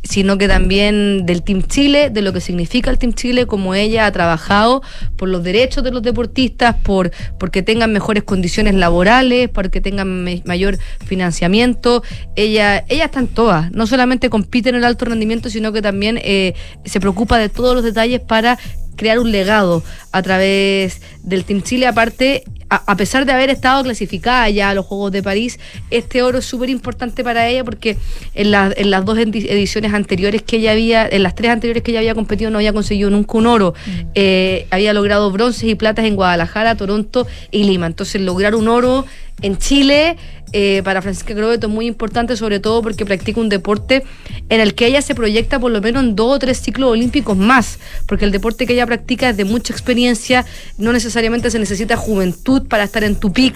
[0.04, 4.06] sino que también del Team Chile, de lo que significa el Team Chile, como ella
[4.06, 4.82] ha trabajado
[5.16, 10.78] por los derechos de los deportistas, por porque tengan mejores condiciones laborales, porque tengan mayor
[11.06, 12.02] financiamiento.
[12.34, 16.18] Ella, ella está en todas, no solamente compite en el alto rendimiento, sino que también
[16.22, 16.54] eh,
[16.84, 18.58] se preocupa de todos los detalles para
[18.96, 19.82] crear un legado
[20.12, 21.86] a través del Team Chile.
[21.86, 25.58] Aparte, a, a pesar de haber estado clasificada ya a los Juegos de París,
[25.90, 27.96] este oro es súper importante para ella porque
[28.34, 31.82] en, la- en las dos edi- ediciones anteriores que ella había, en las tres anteriores
[31.82, 33.74] que ella había competido, no había conseguido nunca un oro.
[34.14, 37.86] Eh, había logrado bronces y platas en Guadalajara, Toronto y Lima.
[37.86, 39.04] Entonces, lograr un oro
[39.42, 40.16] en Chile
[40.52, 44.04] eh, para Francisca Crobeto es muy importante, sobre todo porque practica un deporte
[44.48, 47.36] en el que ella se proyecta por lo menos en dos o tres ciclos olímpicos
[47.36, 50.44] más, porque el deporte que ella practica es de mucha experiencia,
[50.78, 53.54] no necesariamente se necesita juventud para estar en tu pic,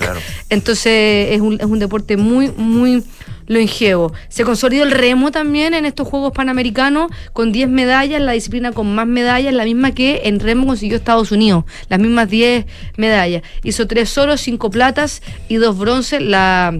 [0.48, 3.04] entonces es un, es un deporte muy, muy
[3.46, 4.12] longevo.
[4.28, 8.94] Se consolidó el remo también en estos Juegos Panamericanos con 10 medallas, la disciplina con
[8.94, 12.66] más medallas, la misma que en remo consiguió Estados Unidos, las mismas 10
[12.96, 13.42] medallas.
[13.62, 16.20] Hizo tres oros, cinco platas y dos bronces.
[16.22, 16.74] La,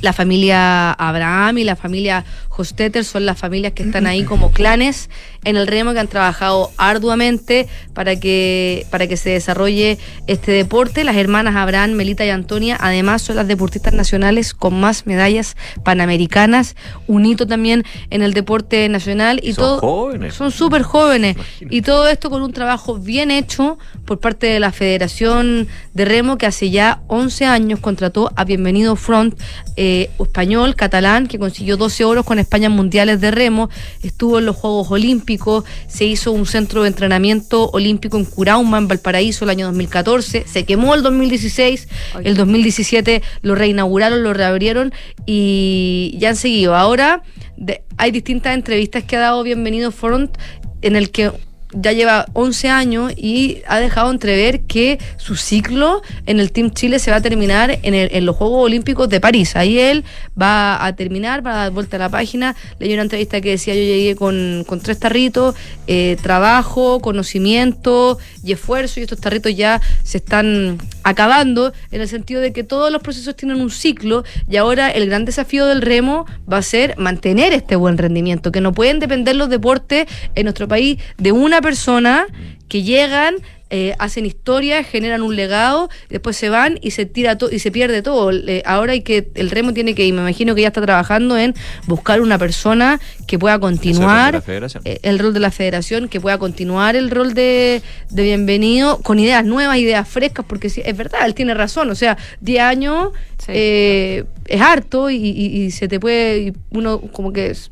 [0.00, 2.24] la familia Abraham y la familia
[2.58, 5.08] Hostetter son las familias que están ahí como clanes
[5.44, 11.04] en el remo que han trabajado arduamente para que, para que se desarrolle este deporte.
[11.04, 16.74] Las hermanas Abraham, Melita y Antonia además son las deportistas nacionales con más medallas panamericanas,
[17.06, 20.34] un hito también en el deporte nacional y Son todo jóvenes.
[20.34, 24.72] son súper jóvenes y todo esto con un trabajo bien hecho por parte de la
[24.72, 29.38] Federación de Remo que hace ya 11 años contrató a Bienvenido Front
[29.76, 33.68] eh, español, catalán, que consiguió 12 oros con España mundiales de remo,
[34.02, 38.88] estuvo en los Juegos Olímpicos, se hizo un centro de entrenamiento olímpico en Curauma, en
[38.88, 41.88] Valparaíso, el año 2014, se quemó el 2016,
[42.24, 44.94] el 2017 lo reinauguraron, lo reabrieron
[45.26, 46.74] y ya han seguido.
[46.74, 47.22] Ahora
[47.58, 50.38] de- hay distintas entrevistas que ha dado Bienvenido Front
[50.80, 51.30] en el que
[51.72, 56.98] ya lleva 11 años y ha dejado entrever que su ciclo en el Team Chile
[56.98, 59.54] se va a terminar en, el- en los Juegos Olímpicos de París.
[59.56, 60.04] Ahí él
[60.40, 62.56] va a terminar, va a dar vuelta a la página.
[62.78, 65.54] Leí una entrevista que decía yo llegué con, tres tarritos,
[65.86, 72.40] eh, trabajo, conocimiento y esfuerzo y estos tarritos ya se están acabando en el sentido
[72.40, 76.26] de que todos los procesos tienen un ciclo y ahora el gran desafío del remo
[76.50, 80.68] va a ser mantener este buen rendimiento, que no pueden depender los deportes en nuestro
[80.68, 82.26] país de una persona
[82.68, 83.36] que llegan
[83.70, 87.70] eh, hacen historia, generan un legado, después se van y se tira to- y se
[87.70, 88.30] pierde todo.
[88.32, 91.36] Eh, ahora hay que el remo tiene que y me imagino que ya está trabajando
[91.36, 91.54] en
[91.86, 94.82] buscar una persona que pueda continuar la federación.
[94.86, 99.18] eh, el rol de la federación, que pueda continuar el rol de, de bienvenido con
[99.18, 103.08] ideas nuevas, ideas frescas, porque sí, es verdad, él tiene razón, o sea, 10 años
[103.48, 107.70] eh, es harto y, y- y se te puede, y uno como que es-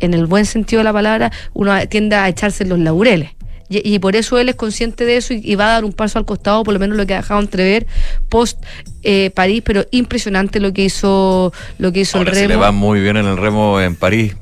[0.00, 3.30] en el buen sentido de la palabra, uno tiende a echarse los laureles.
[3.68, 5.92] Y, y por eso él es consciente de eso y, y va a dar un
[5.92, 7.86] paso al costado, por lo menos lo que ha dejado entrever
[8.28, 8.62] post
[9.02, 12.54] eh, París, pero impresionante lo que hizo lo que hizo Ahora el se remo.
[12.54, 14.36] le va muy bien en el remo en París.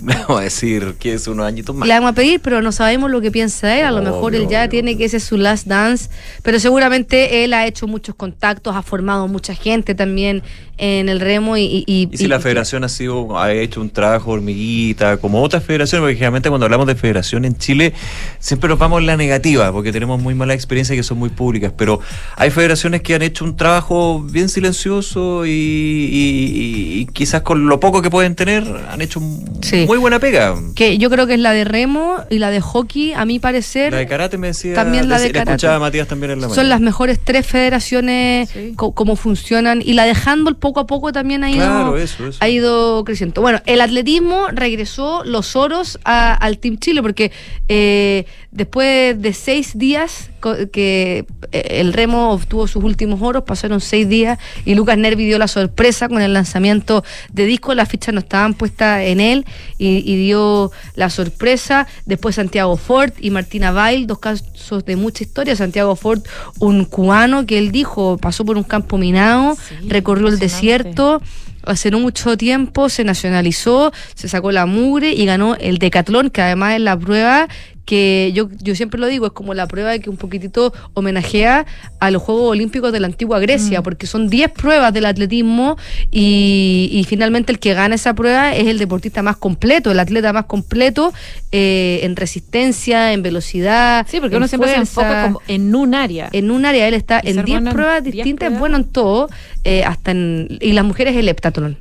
[0.28, 1.86] Vamos a decir que es unos añitos más.
[1.88, 3.84] Le vamos a pedir, pero no sabemos lo que piensa él.
[3.86, 6.08] A lo mejor él ya tiene que ese es su last dance.
[6.42, 10.42] Pero seguramente él ha hecho muchos contactos, ha formado mucha gente también
[10.78, 11.62] en el remo y.
[11.64, 15.42] y- y- Y si y- la federación ha sido ha hecho un trabajo hormiguita, como
[15.42, 17.92] otras federaciones, porque generalmente cuando hablamos de federación en Chile,
[18.38, 21.72] siempre nos vamos en la negativa, porque tenemos muy malas experiencias que son muy públicas,
[21.76, 22.00] pero
[22.36, 27.78] hay federaciones que han hecho un trabajo bien silencioso y, y- y quizás con lo
[27.80, 29.84] poco que pueden tener, han hecho un- Sí.
[29.90, 30.54] Muy buena pega.
[30.76, 33.92] que yo creo que es la de remo y la de hockey, a mi parecer.
[33.92, 35.50] La de karate me decía, También la de karate.
[35.50, 39.82] escuchaba a Matías también en la Son las mejores tres federaciones, co- cómo funcionan.
[39.84, 42.38] Y la de handball poco a poco también ha ido, Claro, eso, eso.
[42.40, 43.40] ha ido creciendo.
[43.42, 47.32] Bueno, el atletismo regresó los oros a- al Team Chile porque
[47.68, 54.08] eh, después de seis días que eh, el remo obtuvo sus últimos oros, pasaron seis
[54.08, 57.74] días y Lucas Nervi dio la sorpresa con el lanzamiento de disco.
[57.74, 59.46] Las fichas no estaban puestas en él
[59.78, 61.86] y, y dio la sorpresa.
[62.06, 65.56] Después Santiago Ford y Martina Bail, dos casos de mucha historia.
[65.56, 66.22] Santiago Ford,
[66.58, 71.20] un cubano que él dijo pasó por un campo minado, recorrió el desierto.
[71.62, 76.40] Hace no mucho tiempo se nacionalizó, se sacó la mugre y ganó el decatlón, que
[76.40, 77.48] además es la prueba
[77.90, 81.66] que yo, yo siempre lo digo, es como la prueba que un poquitito homenajea
[81.98, 85.76] a los Juegos Olímpicos de la antigua Grecia, porque son 10 pruebas del atletismo
[86.08, 90.32] y, y finalmente el que gana esa prueba es el deportista más completo, el atleta
[90.32, 91.12] más completo
[91.50, 94.06] eh, en resistencia, en velocidad.
[94.08, 95.00] Sí, porque en uno siempre se fuerza.
[95.00, 96.28] enfoca como en un área.
[96.30, 98.76] En un área, él está en ser 10 bueno en pruebas 10 distintas, es bueno
[98.76, 99.28] en todo,
[99.64, 101.76] eh, hasta en, y las mujeres el heptatlón.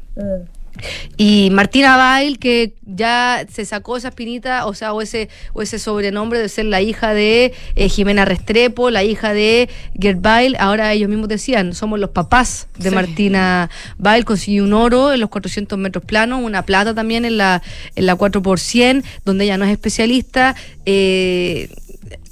[1.17, 5.79] Y Martina Bail, que ya se sacó esa espinita, o sea, o ese, o ese
[5.79, 9.69] sobrenombre de ser la hija de eh, Jimena Restrepo, la hija de
[9.99, 12.95] Gert Bail, ahora ellos mismos decían, somos los papás de Sí.
[12.95, 17.61] Martina Bail, consiguió un oro en los 400 metros planos, una plata también en la,
[17.95, 20.55] en la 4 por 100, donde ella no es especialista.
[20.85, 21.69] Eh,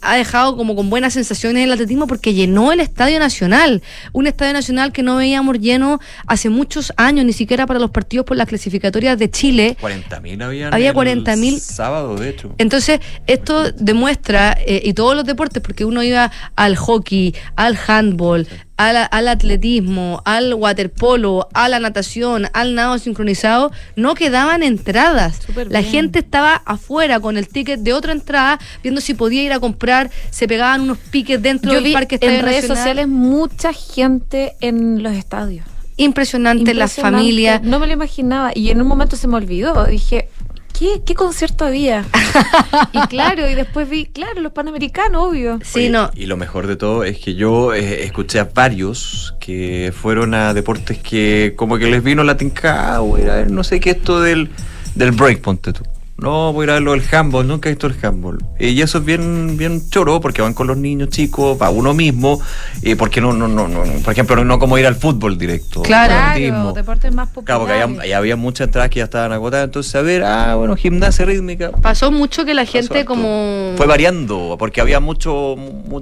[0.01, 3.81] ha dejado como con buenas sensaciones en el atletismo porque llenó el Estadio Nacional,
[4.13, 8.25] un Estadio Nacional que no veíamos lleno hace muchos años, ni siquiera para los partidos
[8.25, 9.77] por las clasificatorias de Chile.
[9.81, 11.59] 40.000 habían Había el 40.000.
[11.59, 12.53] sábado, de hecho.
[12.57, 18.47] Entonces, esto demuestra, eh, y todos los deportes, porque uno iba al hockey, al handball,
[18.77, 25.39] al, al atletismo, al waterpolo, a la natación, al nado sincronizado, no quedaban entradas.
[25.69, 25.91] La bien.
[25.91, 29.86] gente estaba afuera con el ticket de otra entrada, viendo si podía ir a comprar,
[30.29, 32.77] se pegaban unos piques dentro Yo del vi parque en redes Nacional.
[32.77, 35.65] sociales mucha gente en los estadios.
[35.97, 37.63] Impresionante, las familias.
[37.63, 38.51] No me lo imaginaba.
[38.53, 39.85] Y en un momento se me olvidó.
[39.85, 40.29] Dije,
[40.77, 42.05] ¿qué, qué concierto había?
[42.93, 45.59] y claro, y después vi, claro, los panamericanos, obvio.
[45.63, 46.11] Sí, no.
[46.15, 50.53] Y lo mejor de todo es que yo eh, escuché a varios que fueron a
[50.53, 53.01] deportes que como que les vino la tincada,
[53.49, 54.49] no sé qué esto del,
[54.93, 55.83] del break, ponte tú.
[56.19, 58.39] No, voy a ir a ver lo del handball, nunca he visto el handball.
[58.57, 61.93] Eh, y eso es bien, bien choro, porque van con los niños chicos, va uno
[61.93, 62.41] mismo,
[62.81, 65.83] eh, porque no, no, no, no, por ejemplo, no como ir al fútbol directo.
[65.83, 66.73] Claro.
[66.73, 68.13] deportes más Claro, porque populares.
[68.15, 71.71] había, muchas entradas que ya estaban agotadas, entonces a ver, ah, bueno, gimnasia rítmica.
[71.71, 73.73] Pasó mucho que la gente como...
[73.77, 75.55] Fue variando, porque había mucho...
[75.55, 76.01] mu-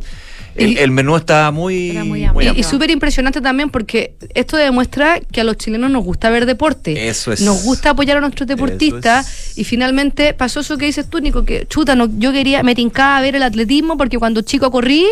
[0.56, 1.91] el, menú estaba muy...
[1.93, 6.45] muy Y- súper impresionante también porque esto demuestra que a los chilenos nos gusta ver
[6.45, 7.08] deporte.
[7.08, 7.41] Eso es.
[7.41, 9.58] Nos gusta apoyar a nuestros deportistas.
[9.58, 13.22] Y finalmente pasó eso que dices tú, Nico, que chuta, no, yo quería, me tincaba
[13.22, 15.06] ver el atletismo porque cuando chico corrí,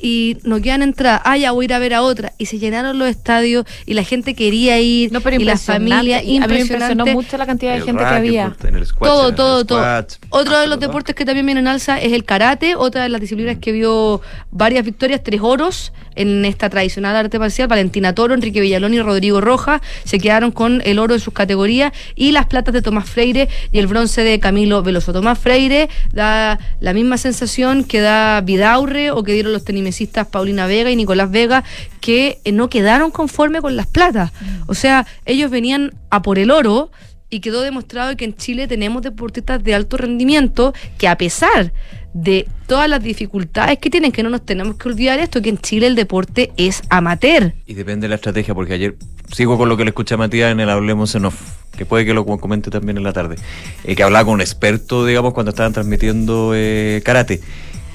[0.00, 1.22] y no quedan entradas.
[1.24, 2.32] Ah, ya voy a ir a ver a otra.
[2.38, 5.12] Y se llenaron los estadios y la gente quería ir.
[5.12, 6.22] No, pero y las familias.
[6.24, 6.32] impresionante.
[6.32, 8.48] Y a mí me impresionó mucho la cantidad de El gente que había.
[8.48, 9.78] racquetball, en el squash, Todo, en el todo, todo.
[9.78, 10.16] squash.
[10.30, 13.20] Otro de los deportes que también viene en alza es el karate, otra de las
[13.20, 14.20] disciplinas que vio
[14.50, 17.68] varias victorias, tres oros en esta tradicional arte marcial.
[17.68, 21.92] Valentina Toro, Enrique Villalón y Rodrigo Rojas se quedaron con el oro en sus categorías
[22.14, 25.12] y las platas de Tomás Freire y el bronce de Camilo Veloso.
[25.12, 29.64] Tomás Freire da la misma sensación que da Vidaurre o que dieron los
[30.30, 31.64] Paulina Vega y Nicolás Vega,
[32.00, 34.32] que eh, no quedaron conforme con las platas.
[34.66, 36.90] O sea, ellos venían a por el oro
[37.28, 41.72] y quedó demostrado que en Chile tenemos deportistas de alto rendimiento que a pesar
[42.14, 45.58] de todas las dificultades que tienen, que no nos tenemos que olvidar esto, que en
[45.58, 47.52] Chile el deporte es amateur.
[47.66, 48.96] Y depende de la estrategia, porque ayer
[49.32, 51.36] sigo con lo que le escuché a Matías en el Hablemos en Off,
[51.76, 53.36] que puede que lo comente también en la tarde,
[53.84, 57.42] eh, que hablaba con un experto, digamos, cuando estaban transmitiendo eh, karate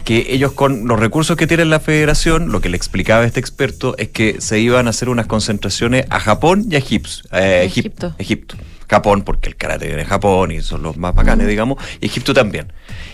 [0.04, 3.96] que ellos con los recursos que tiene la federación, lo que le explicaba este experto
[3.98, 7.10] es que se iban a hacer unas concentraciones a Japón y a Egipto.
[7.32, 8.16] eh, Egip- Egipto.
[8.18, 8.56] Egipto.
[8.90, 12.34] Japón, porque el karate viene de Japón y son los más bacanes, digamos, y Egipto
[12.34, 12.74] también.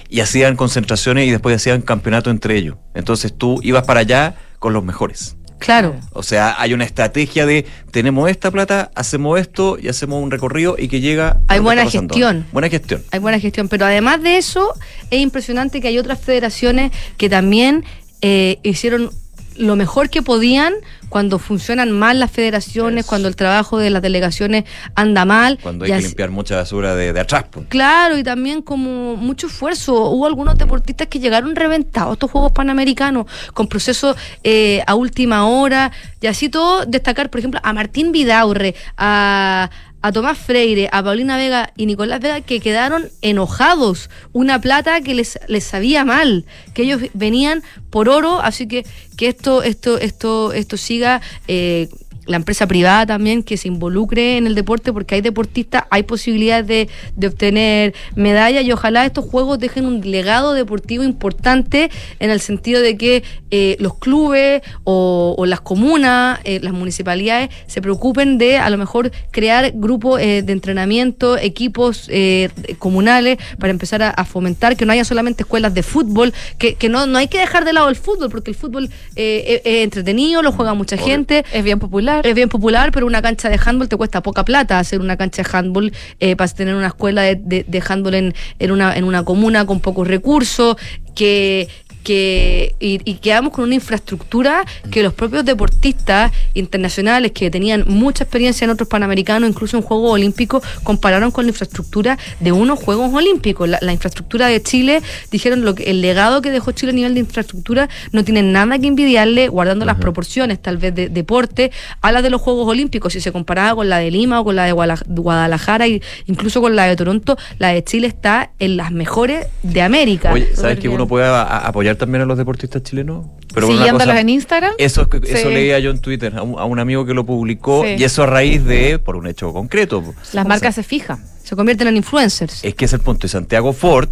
[0.10, 2.78] Y hacían concentraciones y después hacían campeonato entre ellos.
[2.96, 5.36] Entonces tú ibas para allá con los mejores.
[5.60, 5.96] Claro.
[6.14, 10.76] O sea, hay una estrategia de tenemos esta plata, hacemos esto y hacemos un recorrido
[10.78, 11.38] y que llega.
[11.48, 12.46] Hay que buena gestión.
[12.52, 13.04] Buena gestión.
[13.12, 14.74] Hay buena gestión, pero además de eso,
[15.10, 17.86] es impresionante que hay otras federaciones que también
[18.22, 19.12] eh, hicieron
[19.58, 20.74] lo mejor que podían
[21.10, 25.58] cuando funcionan mal las federaciones, cuando el trabajo de las delegaciones anda mal.
[25.62, 27.46] Cuando hay que así- limpiar mucha basura de, de atrás.
[27.50, 27.66] pues.
[27.70, 30.10] Claro, y también como mucho esfuerzo.
[30.10, 35.48] Hubo algunos deportistas que llegaron reventados a estos Juegos Panamericanos, con procesos eh, a última
[35.48, 39.70] hora, y así todo destacar, por ejemplo, a Martín Vidaurre, a,
[40.02, 44.10] a Tomás Freire, a Paulina Vega y Nicolás Vega, que quedaron enojados.
[44.34, 48.86] Una plata que les, les sabía mal, que ellos venían por oro, así que
[49.18, 51.22] que esto, esto, esto, esto siga.
[51.48, 51.90] eh,
[52.28, 56.68] la empresa privada también que se involucre en el deporte porque hay deportistas, hay posibilidades
[56.68, 62.40] de, de obtener medallas y ojalá estos juegos dejen un legado deportivo importante en el
[62.40, 68.38] sentido de que eh, los clubes o, o las comunas, eh, las municipalidades se preocupen
[68.38, 72.50] de a lo mejor crear grupos eh, de entrenamiento, equipos eh,
[72.80, 76.90] comunales para empezar a, a fomentar que no haya solamente escuelas de fútbol, que, que
[76.90, 79.84] no, no hay que dejar de lado el fútbol porque el fútbol eh, es, es
[79.84, 81.46] entretenido, lo juega mucha gente.
[81.52, 82.17] Es bien popular.
[82.24, 85.44] Es bien popular, pero una cancha de handball te cuesta poca plata hacer una cancha
[85.44, 89.04] de handball eh, para tener una escuela de, de, de handball en, en, una, en
[89.04, 90.78] una comuna con pocos recursos,
[91.16, 91.68] que,
[92.04, 98.24] que y, y quedamos con una infraestructura que los propios deportistas internacionales que tenían mucha
[98.24, 103.14] experiencia en otros panamericanos, incluso en Juegos Olímpicos, compararon con la infraestructura de unos Juegos
[103.14, 103.68] Olímpicos.
[103.68, 107.14] La, la infraestructura de Chile, dijeron lo que el legado que dejó Chile a nivel
[107.14, 111.72] de infraestructura no tiene nada que envidiarle, guardando las proporciones tal vez de deporte,
[112.02, 113.14] a la de los Juegos Olímpicos.
[113.14, 116.76] Si se comparaba con la de Lima o con la de Guadalajara, e incluso con
[116.76, 120.32] la de Toronto, la de Chile está en las mejores de América.
[120.32, 121.68] Oye, ¿sabes que uno puede a-
[121.98, 123.26] también a los deportistas chilenos?
[123.56, 124.72] una Siguiéndolos en Instagram.
[124.78, 125.54] Eso, eso Sí.
[125.54, 127.96] leía yo en Twitter a un, a un amigo que lo publicó Sí.
[127.98, 130.04] y eso a raíz de, por un hecho concreto.
[130.34, 131.24] Las O marcas sea, se fijan.
[131.44, 132.64] Se convierten en influencers.
[132.64, 133.26] es que es el punto.
[133.26, 134.10] Y Santiago Ford,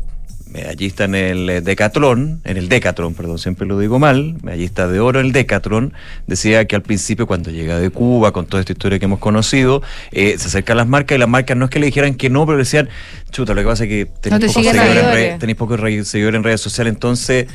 [0.56, 5.00] medallista en el eh, Decatlón, en el Decathlon, perdón, siempre lo digo mal, medallista de
[5.00, 5.94] oro en el Decathlon,
[6.28, 9.82] decía que al principio cuando llega de Cuba, con toda esta historia que hemos conocido,
[10.12, 12.46] eh, se acercan las marcas y las marcas no es que le dijeran que no,
[12.46, 12.88] pero decían,
[13.32, 16.06] chuta, lo que pasa es que No tenéis te pocos seguidores, en tenéis pocos re-
[16.06, 17.48] seguidores en redes sociales, entonces...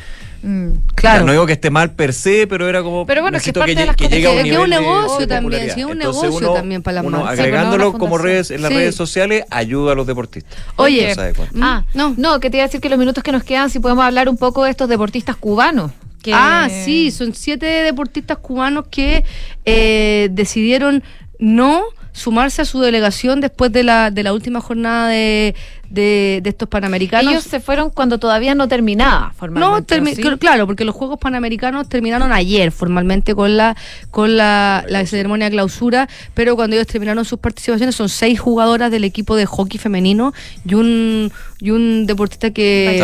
[0.42, 0.70] Mm.
[0.94, 1.26] Claro.
[1.26, 3.04] No digo que esté mal per se, pero era como.
[3.06, 4.70] Pero bueno, es que parte que, de las que cosas llegue a un que- un
[4.70, 7.38] negocio de también, es un Entonces negocio uno- también para las uno marcas.
[7.40, 8.76] Agregándolo como redes en las Sí.
[8.78, 10.58] redes sociales ayuda a los deportistas.
[10.76, 11.14] Oye,
[11.52, 11.66] No.
[11.66, 12.14] Ah, no.
[12.16, 14.28] No, que te iba a decir que los minutos que nos quedan, si podemos hablar
[14.28, 15.90] un poco de estos deportistas cubanos.
[16.22, 16.32] Que...
[16.34, 19.24] Ah, sí, son siete deportistas cubanos que
[19.64, 21.02] eh, decidieron
[21.38, 21.82] no
[22.12, 25.54] sumarse a su delegación después de la, de la última jornada de,
[25.88, 27.30] de, de estos panamericanos.
[27.32, 29.96] Ellos se fueron cuando todavía no terminaba no, formalmente.
[30.00, 30.22] termi- ¿sí?
[30.22, 33.76] cl- claro, porque los Juegos Panamericanos terminaron ayer formalmente con la
[34.10, 38.90] con la, la ceremonia de clausura, pero cuando ellos terminaron sus participaciones son seis jugadoras
[38.90, 40.32] del equipo de hockey femenino
[40.64, 43.02] y un y un deportista que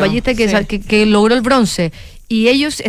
[0.00, 0.64] ballista que, Sí.
[0.66, 1.92] que, que logró el bronce
[2.28, 2.82] y ellos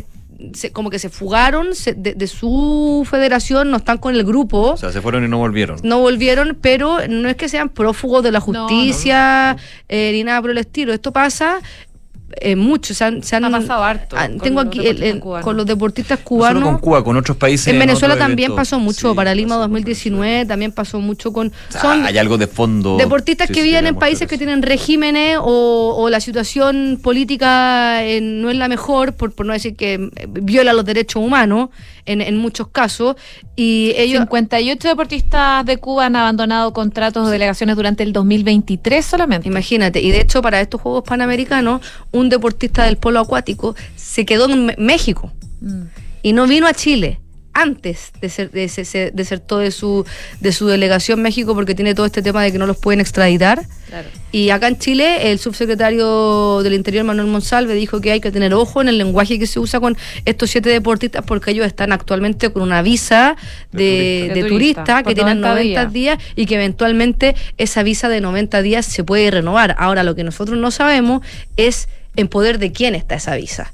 [0.53, 4.71] se- como que se fugaron se- de, de su federación, no están con el grupo.
[4.71, 5.79] O sea, se fueron y no volvieron.
[5.83, 9.57] No volvieron, pero no es que sean prófugos de la justicia
[9.89, 10.93] eh, ni nada por el estilo.
[10.93, 11.59] Esto pasa
[12.41, 12.93] eh, mucho.
[12.93, 15.65] Se han, se han- Ha pasado harto ah, con tengo los aquí el- con los
[15.65, 16.61] deportistas No cubanos.
[16.61, 17.67] solo con Cuba, con otros países.
[17.67, 18.55] en Venezuela también eventos.
[18.67, 21.51] pasó mucho, Sí, para Lima pasó 2019 también pasó mucho con...
[21.69, 22.97] Son hay algo de fondo.
[22.97, 28.03] deportistas Sí, que sí, viven en países que tienen regímenes o, o la situación política
[28.03, 31.69] eh, no es la mejor, por, por no decir que eh, viola los derechos humanos
[32.05, 33.15] en, en muchos casos,
[33.55, 34.21] y ellos...
[34.27, 39.47] 58 deportistas de Cuba han abandonado contratos o delegaciones durante el 2023 solamente.
[39.49, 41.81] Imagínate, y de hecho para estos Juegos Panamericanos,
[42.17, 45.83] un deportista del polo acuático se quedó en México Mm.
[46.23, 47.19] y no vino a Chile
[47.53, 50.05] antes de ser de, se- se- desertó de su
[50.39, 53.63] de su delegación México porque tiene todo este tema de que no los pueden extraditar
[53.89, 54.07] Claro.
[54.31, 58.53] y acá en Chile el subsecretario del Interior Manuel Monsalve dijo que hay que tener
[58.53, 62.51] ojo en el lenguaje que se usa con estos siete deportistas porque ellos están actualmente
[62.51, 63.35] con una visa
[63.71, 64.33] de, turista.
[64.35, 65.93] de De turista, turista, que tienen 90 90 días.
[66.19, 66.33] días.
[66.35, 69.75] y que eventualmente esa visa de 90 días se puede renovar.
[69.79, 71.21] Ahora lo que nosotros no sabemos
[71.55, 71.87] es
[72.17, 73.71] en poder de quién está esa visa.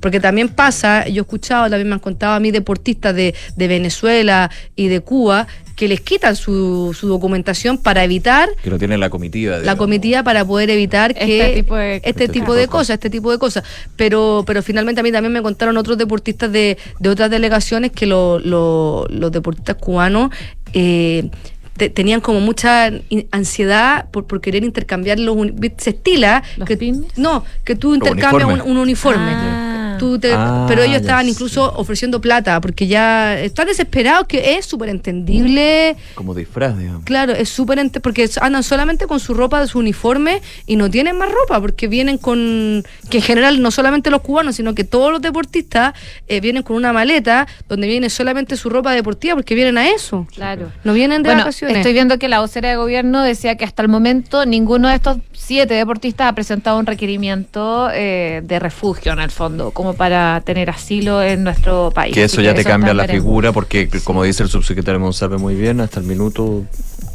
[0.00, 3.68] Porque también pasa, yo he escuchado, también me han contado a mí deportistas de, de
[3.68, 8.96] Venezuela y de Cuba que les quitan su, su documentación para evitar Que lo tiene
[8.98, 9.58] la comitiva.
[9.58, 12.94] la comitiva para poder evitar Este que tipo de- este, Este tipo de de cosas,
[12.94, 13.64] este tipo de cosas.
[13.96, 18.06] Pero, pero finalmente a mí también me contaron otros deportistas de, de otras delegaciones que
[18.06, 20.30] lo- lo- los deportistas cubanos
[20.74, 21.30] eh,
[21.78, 22.90] te- tenían como mucha
[23.30, 25.36] ansiedad por, por querer intercambiar los
[25.78, 27.16] se estila ¿Los que pines?
[27.16, 29.67] no que tú intercambias un uniforme Ah.
[29.98, 31.30] Tú te- Ah, pero ellos estaban sé.
[31.32, 37.04] incluso ofreciendo plata porque ya están desesperados que es súper entendible Como disfraz, digamos.
[37.04, 41.16] Claro, es súper porque andan solamente con su ropa de su uniforme y no tienen
[41.16, 45.12] más ropa porque vienen con que en general no solamente los cubanos sino que todos
[45.12, 45.94] los deportistas
[46.26, 50.26] eh, vienen con una maleta donde viene solamente su ropa deportiva porque vienen a eso.
[50.34, 50.72] Claro.
[50.84, 51.76] No vienen de Bueno, vacaciones.
[51.78, 55.18] estoy viendo que la vocera de gobierno decía que hasta el momento ninguno de estos
[55.32, 60.70] siete deportistas ha presentado un requerimiento eh, de refugio en el fondo, como para tener
[60.70, 62.14] asilo en nuestro país.
[62.14, 63.24] Que eso ya te está cambia la veremos.
[63.24, 66.64] figura, porque como dice el subsecretario Monsalve muy bien, hasta el minuto.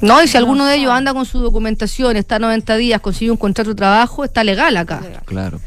[0.01, 3.37] No, y si alguno de ellos anda con su documentación, está 90 días, consigue un
[3.37, 5.01] contrato de trabajo, está legal acá.
[5.25, 5.59] Claro.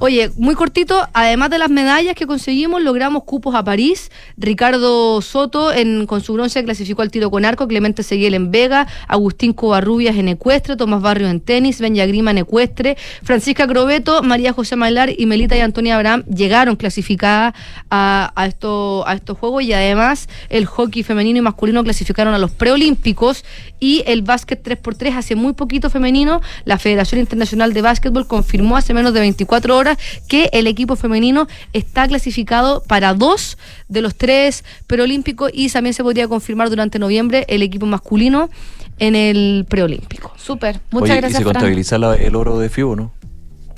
[0.00, 4.10] Oye, muy cortito, además de las medallas que conseguimos, logramos cupos a París.
[4.36, 8.86] Ricardo Soto en, con su bronce clasificó al tiro con arco, Clemente Seguiel en Vega,
[9.08, 14.52] Agustín Covarrubias en ecuestre, Tomás Barrio en tenis, Benja Grima en ecuestre, Francisca Crobeto, María
[14.52, 17.54] José Mailar y Melita y Antonia Abraham llegaron clasificadas
[17.90, 19.62] a estos juegos.
[19.62, 23.44] Y además el hockey femenino y masculino clasificaron a los preolímpicos.
[23.80, 28.94] Y el básquet 3x3 hace muy poquito femenino, la Federación Internacional de Básquetbol confirmó hace
[28.94, 29.96] menos de 24 horas
[30.28, 33.56] que el equipo femenino está clasificado para dos
[33.88, 38.50] de los tres preolímpicos y también se podría confirmar durante noviembre el equipo masculino
[38.98, 40.32] en el preolímpico.
[40.36, 41.32] Súper, muchas Oye, gracias.
[41.32, 41.54] y se Fran.
[41.54, 43.12] contabiliza la- el oro de FIU, ¿no?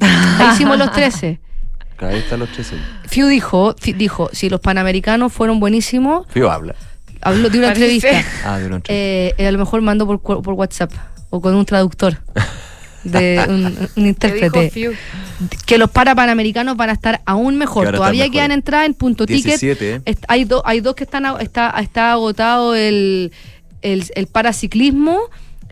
[0.00, 1.40] Ahí hicimos los 13.
[1.96, 2.76] Cada vez están los 13.
[3.06, 6.74] Fiu dijo, dijo, si los panamericanos fueron buenísimos, FIU habla.
[7.22, 7.94] habló de una Parece.
[7.94, 8.30] entrevista.
[8.44, 8.92] Ah, de una entrevista.
[8.92, 10.92] Eh, eh, a lo mejor mando por, cu- por WhatsApp
[11.30, 12.18] o con un traductor
[13.10, 14.70] de un, un ¿Qué intérprete
[15.66, 17.84] que los para panamericanos van a estar aún Que mejor.
[17.86, 18.32] estar Todavía mejor.
[18.34, 19.44] quedan entradas en punto ticket.
[19.60, 20.00] 17, ¿eh?
[20.04, 23.32] Est- hay, dos hay dos que están está, está agotado el,
[23.82, 25.20] el, el paraciclismo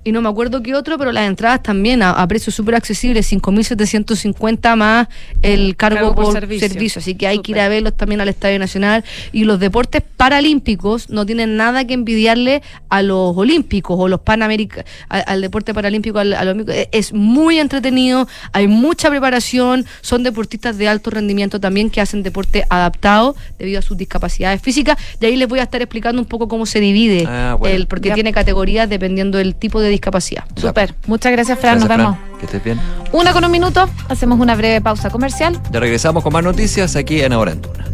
[0.04, 3.26] y no me acuerdo qué otro, pero las entradas también a, a precios súper accesibles,
[3.32, 5.08] 5.750 más
[5.42, 6.68] el cargo, Cargo por por, servicio.
[6.68, 6.98] servicio.
[7.00, 9.04] Así que hay que ir a verlos también al Estadio Nacional.
[9.32, 14.84] Y los deportes paralímpicos no tienen nada que envidiarle a los olímpicos o los panamericanos,
[15.08, 16.72] al deporte paralímpico, al, al olímpico.
[16.92, 22.64] Es- muy entretenido, hay mucha preparación, son deportistas de alto rendimiento también que hacen deporte
[22.68, 24.98] adaptado debido a sus discapacidades físicas.
[25.20, 27.76] Y ahí les voy a estar explicando un poco cómo se divide, Ah, bueno.
[27.76, 28.14] el, porque Ya.
[28.14, 30.44] tiene categorías dependiendo del tipo de discapacidad.
[30.56, 31.78] Súper, muchas gracias, Fran.
[31.78, 32.16] Gracias, Nos vemos.
[32.16, 32.38] Fran.
[32.38, 32.80] Que estés bien.
[33.12, 35.60] Una con un minuto, hacemos una breve pausa comercial.
[35.70, 37.84] Ya regresamos con más noticias aquí en Ahora en Tuna.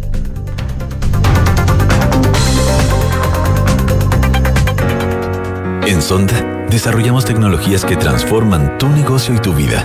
[5.86, 9.84] En Sonda desarrollamos tecnologías que transforman tu negocio y tu vida,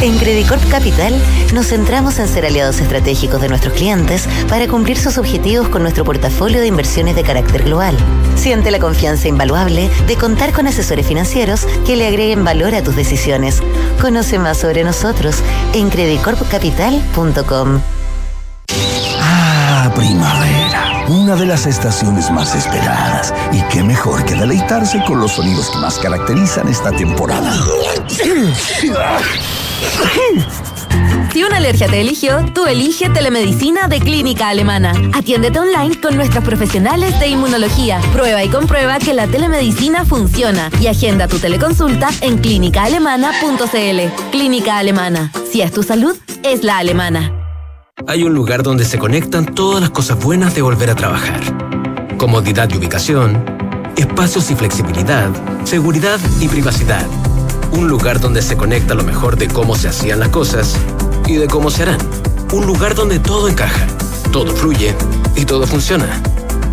[0.00, 1.12] En Credicorp Capital
[1.52, 6.04] nos centramos en ser aliados estratégicos de nuestros clientes para cumplir sus objetivos con nuestro
[6.04, 7.96] portafolio de inversiones de carácter global.
[8.36, 12.94] Siente la confianza invaluable de contar con asesores financieros que le agreguen valor a tus
[12.94, 13.60] decisiones.
[14.00, 15.42] Conoce más sobre nosotros
[15.74, 17.80] en credicorpcapital.com.
[19.20, 23.34] Ah, primavera, una de las estaciones más esperadas.
[23.50, 27.52] Y qué mejor que deleitarse con los sonidos que más caracterizan esta temporada.
[31.32, 34.92] Si una alergia te eligió, tú elige telemedicina de Clínica Alemana.
[35.12, 38.00] Atiéndete online con nuestros profesionales de inmunología.
[38.12, 44.30] Prueba y comprueba que la telemedicina funciona y agenda tu teleconsulta en clínicaalemana.cl.
[44.32, 45.30] Clínica Alemana.
[45.52, 47.32] Si es tu salud, es la alemana.
[48.06, 51.40] Hay un lugar donde se conectan todas las cosas buenas de volver a trabajar.
[52.16, 53.44] Comodidad y ubicación,
[53.96, 55.30] espacios y flexibilidad,
[55.64, 57.06] seguridad y privacidad.
[57.72, 60.74] Un lugar donde se conecta lo mejor de cómo se hacían las cosas
[61.26, 61.98] y de cómo se harán.
[62.52, 63.86] Un lugar donde todo encaja,
[64.32, 64.94] todo fluye
[65.36, 66.22] y todo funciona.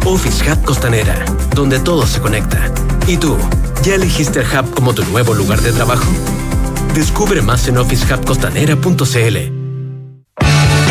[0.06, 2.72] Office Hub Costanera, donde todo se conecta.
[3.08, 3.38] ¿Y tú,
[3.84, 6.12] ya elegiste el Hub como tu nuevo lugar de trabajo?
[6.93, 9.55] Descubre más en officehubcostanera.cl.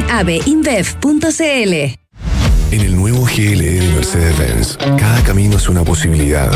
[0.00, 2.02] abeinbev.cl.
[2.72, 6.50] En el nuevo GLE de Mercedes-Benz, cada camino es una posibilidad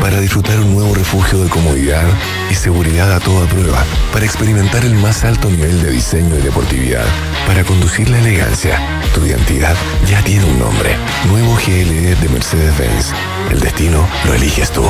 [0.00, 2.04] para disfrutar un nuevo refugio de comodidad
[2.48, 7.04] y seguridad a toda prueba, para experimentar el más alto nivel de diseño y deportividad,
[7.48, 8.78] para conducir la elegancia.
[9.12, 9.74] Tu identidad
[10.08, 10.96] ya tiene un nombre.
[11.26, 13.12] Nuevo GLE de Mercedes-Benz.
[13.50, 14.84] El destino lo eliges tú.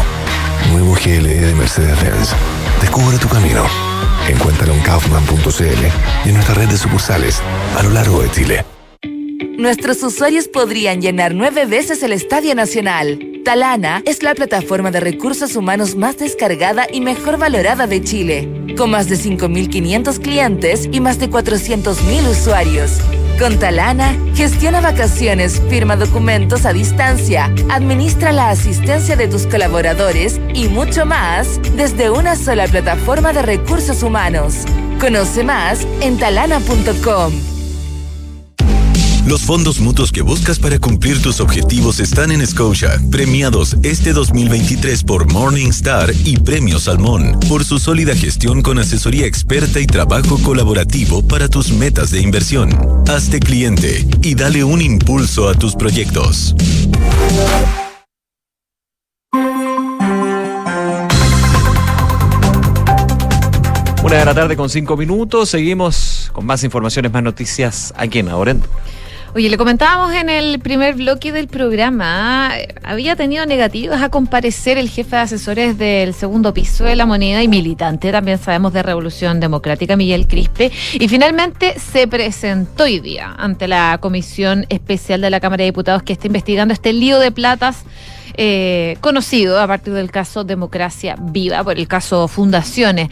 [0.73, 2.35] Nuevo GLE de Mercedes-Benz.
[2.83, 3.65] Descubre tu camino.
[4.29, 5.65] Encuéntralo en kaufman.cl
[6.25, 7.41] y en nuestra red de sucursales
[7.77, 8.65] a lo largo de Chile.
[9.59, 13.19] Nuestros usuarios podrían llenar nueve veces el Estadio Nacional.
[13.43, 18.91] Talana es la plataforma de recursos humanos más descargada y mejor valorada de Chile, con
[18.91, 23.01] más de 5.500 clientes y más de 400.000 usuarios.
[23.39, 30.69] Con Talana, gestiona vacaciones, firma documentos a distancia, administra la asistencia de tus colaboradores y
[30.69, 34.65] mucho más desde una sola plataforma de recursos humanos.
[35.01, 37.56] Conoce más en talana.com.
[39.27, 45.03] Los fondos mutuos que buscas para cumplir tus objetivos están en Scotia, premiados este 2023
[45.03, 51.27] por Morningstar y Premio Salmón, por su sólida gestión con asesoría experta y trabajo colaborativo
[51.27, 52.71] para tus metas de inversión.
[53.09, 56.55] Hazte cliente y dale un impulso a tus proyectos.
[64.05, 65.49] Una de la tarde con cinco minutos.
[65.49, 68.69] Seguimos con más informaciones, más noticias aquí en Ahorendo.
[69.37, 74.89] Oye, le comentábamos en el primer bloque del programa, había tenido negativas a comparecer el
[74.89, 79.39] jefe de asesores del segundo piso de la moneda y militante, también sabemos de Revolución
[79.39, 85.39] Democrática, Miguel Crispe, y finalmente se presentó hoy día ante la Comisión Especial de la
[85.39, 87.85] Cámara de Diputados que está investigando este lío de platas.
[88.39, 93.09] Eh, conocido a partir del caso Democracia Viva, por el caso Fundaciones.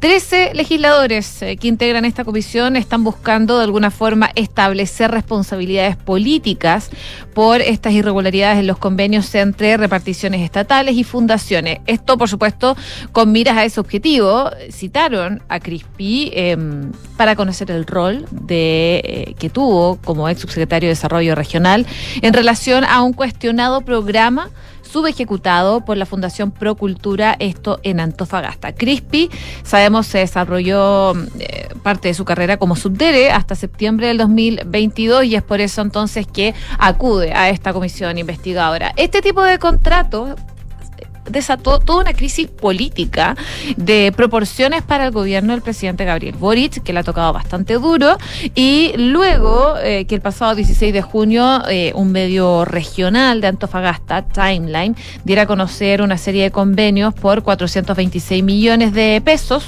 [0.00, 6.90] Trece legisladores eh, que integran esta comisión están buscando de alguna forma establecer responsabilidades políticas
[7.34, 11.80] por estas irregularidades en los convenios entre reparticiones estatales y fundaciones.
[11.86, 12.76] Esto, por supuesto,
[13.10, 14.48] con miras a ese objetivo.
[14.70, 16.56] Citaron a Crispi eh,
[17.16, 21.86] para conocer el rol eh, que tuvo como ex subsecretario de Desarrollo Regional
[22.22, 24.48] en relación a un cuestionado programa
[24.90, 28.74] subejecutado por la Fundación Procultura, esto en Antofagasta.
[28.74, 29.30] Crispi,
[29.62, 35.36] sabemos, se desarrolló eh, parte de su carrera como subdere hasta septiembre del 2022 y
[35.36, 38.92] es por eso entonces que acude a esta comisión investigadora.
[38.96, 40.30] Este tipo de contratos
[41.30, 43.36] desató toda una crisis política
[43.76, 48.18] de proporciones para el gobierno del presidente Gabriel Boric, que le ha tocado bastante duro,
[48.54, 54.22] y luego eh, que el pasado 16 de junio eh, un medio regional de Antofagasta,
[54.22, 59.64] Timeline, diera a conocer una serie de convenios por 426 millones de pesos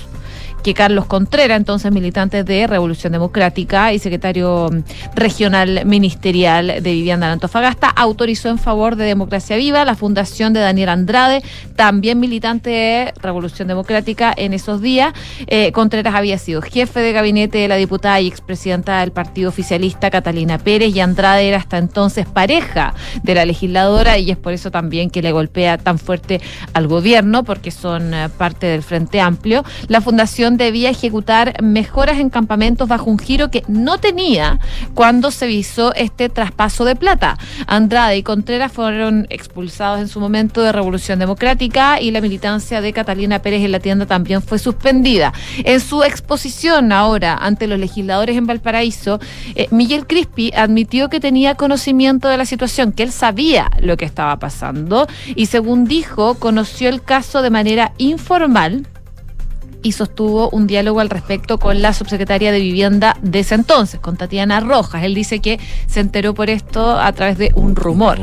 [0.63, 7.27] que Carlos Contreras, entonces militante de Revolución Democrática y secretario mm, regional ministerial de Vivienda
[7.27, 11.43] de Antofagasta, autorizó en favor de Democracia Viva la fundación de Daniel Andrade,
[11.77, 15.13] también militante de Revolución Democrática en esos días.
[15.47, 20.11] Eh, Contreras había sido jefe de gabinete de la diputada y expresidenta del partido oficialista
[20.11, 24.71] Catalina Pérez y Andrade era hasta entonces pareja de la legisladora y es por eso
[24.71, 26.41] también que le golpea tan fuerte
[26.73, 29.65] al gobierno porque son eh, parte del Frente Amplio.
[29.89, 34.59] La fundación debía ejecutar mejoras en campamentos bajo un giro que no tenía
[34.95, 37.39] cuando se visó este traspaso de plata.
[37.67, 42.93] Andrade y Contreras fueron expulsados en su momento de Revolución Democrática y la militancia de
[42.93, 45.33] Catalina Pérez en la tienda también fue suspendida.
[45.65, 49.21] En su exposición ahora ante los legisladores en Valparaíso,
[49.55, 54.05] eh, Miguel Crispi admitió que tenía conocimiento de la situación, que él sabía lo que
[54.05, 58.87] estaba pasando y según dijo, conoció el caso de manera informal
[59.83, 64.17] y sostuvo un diálogo al respecto con la subsecretaria de Vivienda de ese entonces, con
[64.17, 65.05] Tatiana Rojas.
[65.05, 68.19] Él dice que se enteró por esto a través de un rumor,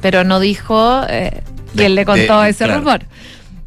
[0.00, 1.42] pero no dijo eh,
[1.76, 2.80] quién le contó de- ese claro.
[2.80, 3.00] rumor.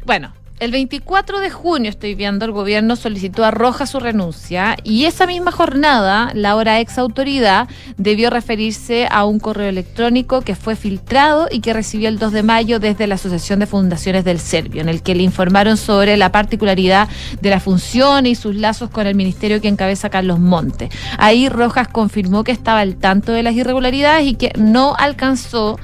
[0.04, 0.32] Bueno.
[0.60, 5.24] El 24 de junio, estoy viendo, el gobierno solicitó a Rojas su renuncia y esa
[5.24, 11.46] misma jornada, la hora ex autoridad debió referirse a un correo electrónico que fue filtrado
[11.48, 14.88] y que recibió el 2 de mayo desde la Asociación de Fundaciones del Serbio, en
[14.88, 17.08] el que le informaron sobre la particularidad
[17.40, 20.88] de la función y sus lazos con el ministerio que encabeza Carlos Monte.
[21.18, 25.78] Ahí Rojas confirmó que estaba al tanto de las irregularidades y que no alcanzó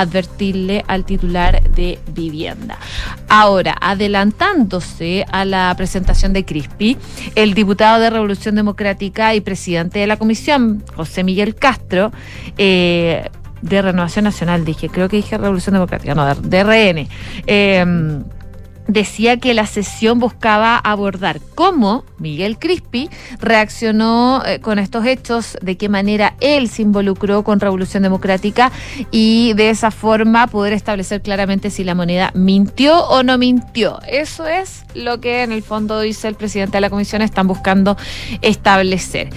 [0.00, 2.78] advertirle al titular de vivienda.
[3.28, 6.96] Ahora, adelantándose a la presentación de Crispi,
[7.34, 12.12] el diputado de Revolución Democrática y presidente de la comisión, José Miguel Castro,
[12.58, 13.28] eh,
[13.60, 17.08] de Renovación Nacional, dije, creo que dije Revolución Democrática, no, de, de RN.
[17.46, 18.22] eh,
[18.92, 23.08] decía que la sesión buscaba abordar cómo Miguel Crispi
[23.40, 28.70] reaccionó eh, con estos hechos, de qué manera él se involucró con Revolución Democrática
[29.10, 33.98] y de esa forma poder establecer claramente si la moneda mintió o no mintió.
[34.06, 37.96] Eso es lo que en el fondo dice el presidente de la comisión, están buscando
[38.42, 39.30] establecer.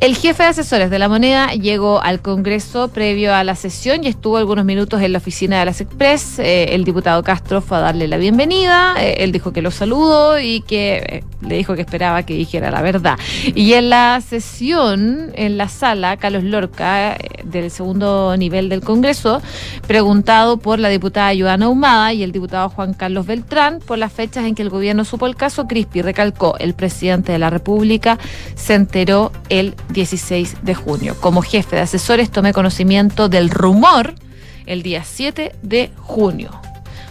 [0.00, 4.08] El jefe de asesores de la moneda llegó al Congreso previo a la sesión y
[4.08, 6.38] estuvo algunos minutos en la oficina de las Express.
[6.38, 8.94] Eh, el diputado Castro fue a darle la bienvenida.
[8.98, 12.70] eh, él dijo que lo saludó y que eh, le dijo que esperaba que dijera
[12.70, 13.18] la verdad.
[13.54, 19.42] Y en la sesión, en la sala, Carlos Lorca, del segundo nivel del Congreso,
[19.86, 24.46] preguntado por la diputada Joana Humada y el diputado Juan Carlos Beltrán por las fechas
[24.46, 28.18] en que el gobierno supo el caso, Crispi recalcó, el presidente de la República
[28.54, 31.16] se enteró el 16 de junio.
[31.20, 34.14] Como jefe de asesores tomé conocimiento del rumor
[34.66, 36.50] el día 7 de junio.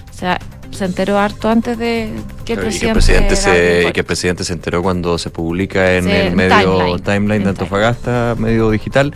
[0.10, 0.40] O sea,
[0.72, 2.10] se enteró harto antes de
[2.46, 4.82] que el Claro, y presidente, que el presidente, se, y que el presidente se enteró
[4.84, 7.00] cuando se publica en Sí, el medio timeline.
[7.04, 9.14] timeline, de Antofagasta, medio digital,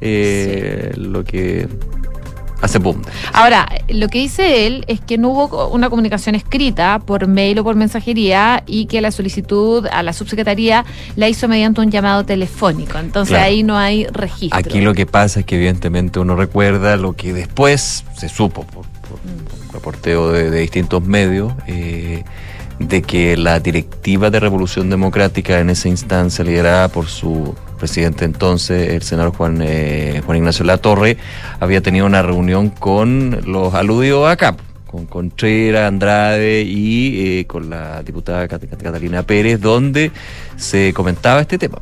[0.00, 1.68] eh, lo que
[2.64, 3.02] hace boom.
[3.32, 7.64] Ahora, lo que dice él es que no hubo una comunicación escrita por mail o
[7.64, 10.84] por mensajería y que la solicitud a la subsecretaría
[11.16, 12.98] la hizo mediante un llamado telefónico.
[12.98, 13.44] Entonces Claro.
[13.46, 14.58] ahí no hay registro.
[14.58, 18.84] Aquí lo que pasa es que evidentemente uno recuerda lo que después se supo por,
[18.86, 22.24] por- por reporteo de, de distintos medios, eh,
[22.78, 28.90] de que la directiva de Revolución Democrática en esa instancia, liderada por su presidente entonces,
[28.92, 31.16] el senador Juan, eh, Juan Ignacio Latorre,
[31.60, 34.56] había tenido una reunión con los aludidos acá,
[34.86, 40.10] con Contreras, Andrade y eh, con la diputada Cat- Cat- Catalina Pérez, donde
[40.56, 41.78] se comentaba este tema.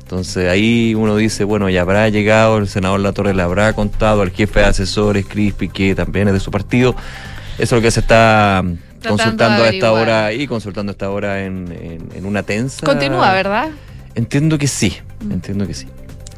[0.00, 4.30] Entonces ahí uno dice, bueno, ya habrá llegado el senador Latorre, le habrá contado al
[4.30, 6.94] jefe de asesores, Crispi, que también es de su partido.
[7.58, 8.62] Eso es lo que se está
[9.00, 12.86] Tratando consultando a esta hora y consultando a esta hora en, en- en una tensa.
[12.86, 13.68] Continúa, ¿verdad?
[14.18, 14.96] Entiendo que sí,
[15.30, 15.86] entiendo que sí.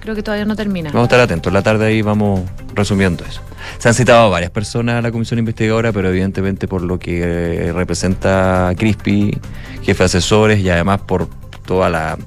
[0.00, 0.90] Creo que todavía no termina.
[0.90, 1.50] Vamos a estar atentos.
[1.50, 2.42] En la tarde ahí vamos
[2.74, 3.40] resumiendo eso.
[3.78, 7.72] Se han citado varias personas a la comisión investigadora, pero evidentemente por lo que eh,
[7.72, 9.34] representa Crispi,
[9.82, 11.30] jefe de asesores, y además por
[11.64, 12.18] toda la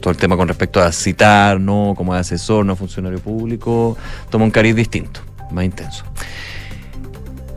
[0.00, 3.98] todo el tema con respecto a citar, no como asesor, no funcionario público,
[4.30, 6.04] toma un cariz distinto, más intenso.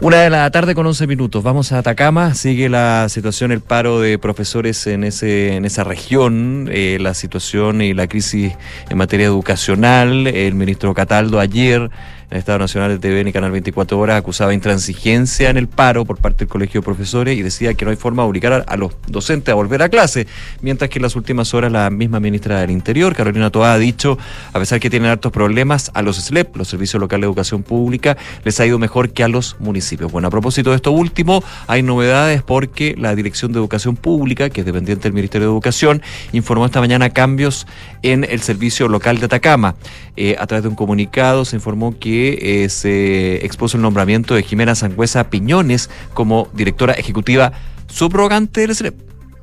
[0.01, 1.43] Una de la tarde con 11 minutos.
[1.43, 2.33] Vamos a Atacama.
[2.33, 7.81] Sigue la situación, el paro de profesores en, ese, en esa región, eh, la situación
[7.81, 8.53] y la crisis
[8.89, 10.25] en materia educacional.
[10.27, 11.91] El ministro Cataldo ayer
[12.29, 16.05] en el Estado Nacional de TVN y Canal 24 Horas acusaba intransigencia en el paro
[16.05, 18.77] por parte del Colegio de Profesores y decía que no hay forma de obligar a,
[18.77, 20.27] los docentes a volver a clase.
[20.61, 24.19] Mientras que en las últimas horas la misma ministra del Interior, Carolina Toá, ha dicho,
[24.53, 28.15] a pesar que tienen hartos problemas, a los SLEP, los Servicios Locales de Educación Pública,
[28.43, 30.11] les ha ido mejor que a los municipios.
[30.11, 34.61] Bueno, a propósito de esto último, hay novedades porque la Dirección de Educación Pública, que
[34.61, 37.65] es dependiente del Ministerio de Educación, informó esta mañana cambios
[38.03, 39.73] en el Servicio Local de Atacama.
[40.15, 44.43] Eh, a través de un comunicado se informó que eh, se expuso el nombramiento de
[44.43, 47.53] Jimena Sangüesa Piñones como directora ejecutiva
[47.87, 48.95] subrogante del SLEP.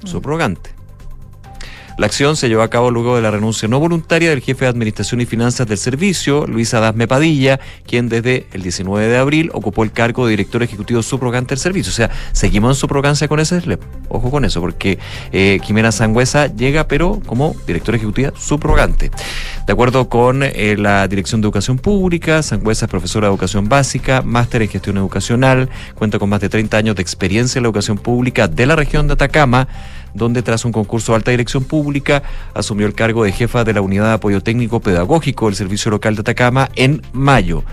[0.05, 0.76] Subrogante.
[1.99, 4.69] La acción se llevó a cabo luego de la renuncia no voluntaria del jefe de
[4.69, 9.83] Administración y Finanzas del servicio, Luis Adasme Padilla, quien desde el 19 de abril ocupó
[9.83, 11.91] el cargo de director ejecutivo subrogante del servicio.
[11.91, 13.63] O sea, seguimos en subrogancia con ese.
[14.11, 14.99] Ojo con eso, porque
[15.33, 19.11] eh, Jimena Sangüesa llega, pero como directora ejecutiva subrogante.
[19.67, 24.21] De acuerdo con eh, la Dirección de Educación Pública, Sangüesa es profesora de educación básica,
[24.21, 27.97] máster en gestión educacional, cuenta con más de 30 años de experiencia en la educación
[27.97, 29.67] pública de la región de Atacama
[30.17, 32.23] donde tras un concurso de alta dirección pública
[32.55, 36.15] asumió el cargo de jefa de la unidad de apoyo técnico pedagógico del Servicio Local
[36.15, 37.65] de Atacama en mayo.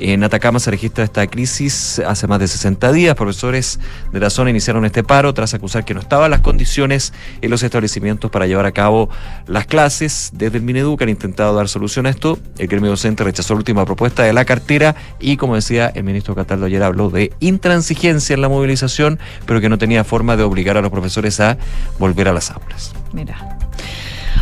[0.00, 3.16] En Atacama se registra esta crisis hace más de 60 días.
[3.16, 3.80] Profesores
[4.12, 7.62] de la zona iniciaron este paro tras acusar que no estaban las condiciones en los
[7.62, 9.08] establecimientos para llevar a cabo
[9.46, 10.30] las clases.
[10.32, 12.38] Desde el Mineduc han intentado dar solución a esto.
[12.58, 16.34] El gremio docente rechazó la última propuesta de la cartera y, como decía el ministro
[16.34, 20.76] Cataldo ayer, habló de intransigencia en la movilización, pero que no tenía forma de obligar
[20.76, 21.58] a los profesores a
[21.98, 22.92] volver a las aulas.
[23.12, 23.57] Mira.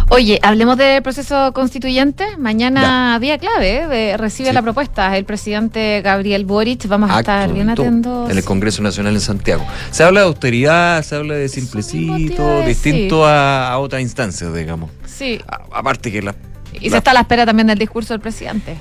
[0.08, 2.36] Oye, hablemos del proceso constituyente.
[2.36, 6.86] Mañana día clave, eh, recibe la propuesta el presidente Gabriel Boric.
[6.86, 8.30] Vamos a estar bien atentos.
[8.30, 9.66] En el Congreso Nacional en Santiago.
[9.90, 14.90] Se habla de austeridad, se habla de simplecito, distinto a, a, otras instancias, digamos.
[15.06, 15.40] Sí.
[15.72, 16.36] aparte que la...
[16.72, 18.76] Y se está a la espera también del discurso del presidente.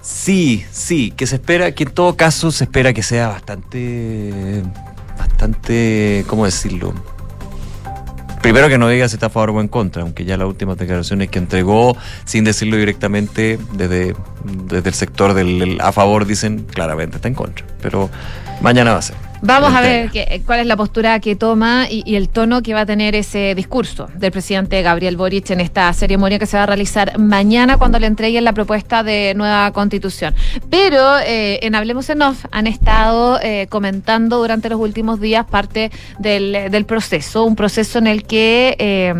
[0.00, 4.62] Sí, sí, que se espera, que en todo caso se espera que sea bastante,
[5.18, 6.94] bastante, ¿cómo decirlo?
[8.44, 10.76] Primero que no diga si está a favor o en contra, aunque ya las últimas
[10.76, 11.96] declaraciones que entregó,
[12.26, 14.14] sin decirlo directamente, desde,
[14.68, 17.64] desde el sector del a favor dicen claramente está en contra.
[17.80, 18.10] Pero
[18.60, 19.16] mañana va a ser.
[19.46, 22.80] Vamos a ver qué, cuál es la postura que toma y, el tono que va
[22.80, 26.66] a tener ese discurso del presidente Gabriel Boric en esta ceremonia que se va a
[26.66, 30.34] realizar mañana cuando le entreguen la propuesta de nueva constitución.
[30.70, 35.90] Pero eh, en Hablemos en Off han estado eh, comentando durante los últimos días parte
[36.18, 39.12] del, del, proceso, un proceso en el que eh,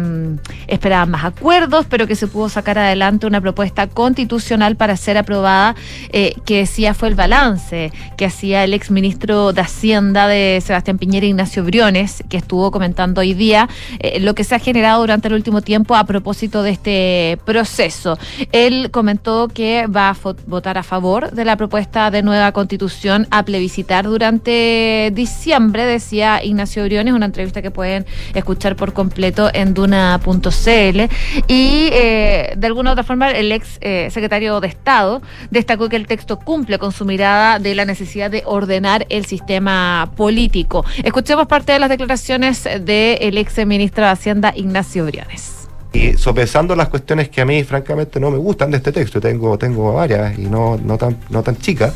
[0.69, 5.75] esperaban más acuerdos, pero que se pudo sacar adelante una propuesta constitucional para ser aprobada,
[6.11, 11.65] que decía fue el balance que hacía el exministro de Hacienda de Sebastián Piñera Ignacio
[11.65, 13.69] Briones, que estuvo comentando hoy día
[13.99, 18.17] eh, lo que se ha generado durante el último tiempo a propósito de este proceso.
[18.53, 20.17] Él comentó que va a
[20.47, 26.85] votar a favor de la propuesta de nueva constitución a plebiscitar durante diciembre, decía Ignacio
[26.85, 31.01] Briones, una entrevista que pueden escuchar por completo en duna.cl.
[31.49, 35.97] Y eh, de alguna u otra forma, el ex eh, secretario de Estado destacó que
[35.97, 40.85] el texto cumple con su mirada de la necesidad de ordenar el sistema político.
[41.03, 45.69] Escuchemos parte de las declaraciones del ex ministro de Hacienda, Ignacio Briones.
[45.93, 49.57] Y sopesando las cuestiones que a mí francamente no me gustan de este texto, tengo,
[49.59, 51.93] tengo varias y no, no, tan, no tan chicas,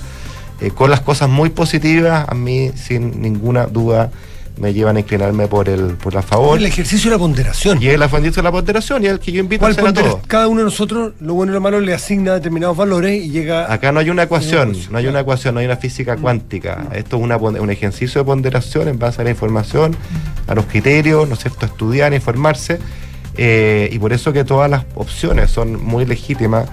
[0.61, 4.11] eh, con las cosas muy positivas, a mí sin ninguna duda
[4.59, 6.59] me llevan a inclinarme por el por la favor.
[6.59, 7.83] El ejercicio de la ponderación.
[7.83, 10.21] Y el ejercicio de la ponderación y el que yo invito a hacer a todos.
[10.27, 13.73] Cada uno de nosotros, lo bueno y lo malo, le asigna determinados valores y llega...
[13.73, 16.21] Acá no hay una ecuación, no hay una ecuación, no hay una física mm.
[16.21, 16.87] cuántica.
[16.93, 19.97] Esto es una, un ejercicio de ponderación en base a la información,
[20.47, 22.79] a los criterios, ¿no es cierto?, estudiar, informarse.
[23.37, 26.69] Eh, y por eso que todas las opciones son muy legítimas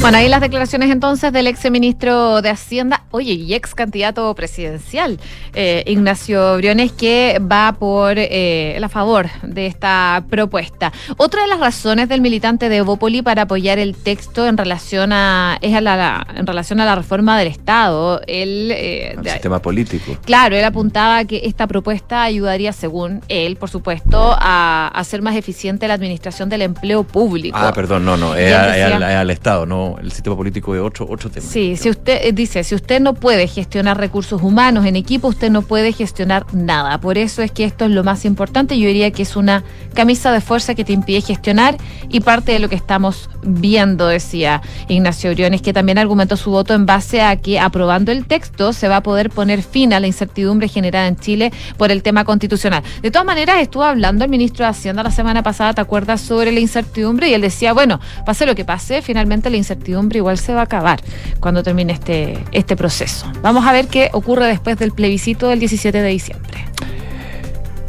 [0.00, 5.18] bueno, ahí las declaraciones entonces del ex ministro de Hacienda, oye, y ex candidato presidencial,
[5.54, 10.92] eh, Ignacio Briones, que va por eh, a favor de esta propuesta.
[11.16, 15.58] Otra de las razones del militante de Evópoli para apoyar el texto en relación a
[15.60, 18.20] es a la, en relación a la reforma del Estado.
[18.26, 20.16] El eh, sistema político.
[20.24, 25.88] Claro, él apuntaba que esta propuesta ayudaría, según él, por supuesto, a hacer más eficiente
[25.88, 27.58] la administración del empleo público.
[27.58, 31.46] Ah, perdón, no, no, es, al, Estado, no el sistema político de otro, otro tema.
[31.46, 35.50] Sí, si usted eh, dice, si usted no puede gestionar recursos humanos en equipo, usted
[35.50, 37.00] no puede gestionar nada.
[37.00, 38.78] Por eso es que esto es lo más importante.
[38.78, 39.64] Yo diría que es una
[39.94, 41.76] camisa de fuerza que te impide gestionar
[42.08, 46.74] y parte de lo que estamos viendo, decía Ignacio Briones, que también argumentó su voto
[46.74, 50.06] en base a que aprobando el texto se va a poder poner fin a la
[50.06, 52.82] incertidumbre generada en Chile por el tema constitucional.
[53.02, 56.52] De todas maneras, estuvo hablando el ministro de Hacienda la semana pasada, ¿te acuerdas?, sobre
[56.52, 59.75] la incertidumbre y él decía, bueno, pase lo que pase, finalmente la incertidumbre
[60.14, 61.00] igual se va a acabar
[61.40, 63.30] cuando termine este, este proceso.
[63.42, 66.66] Vamos a ver qué ocurre después del plebiscito del 17 de diciembre.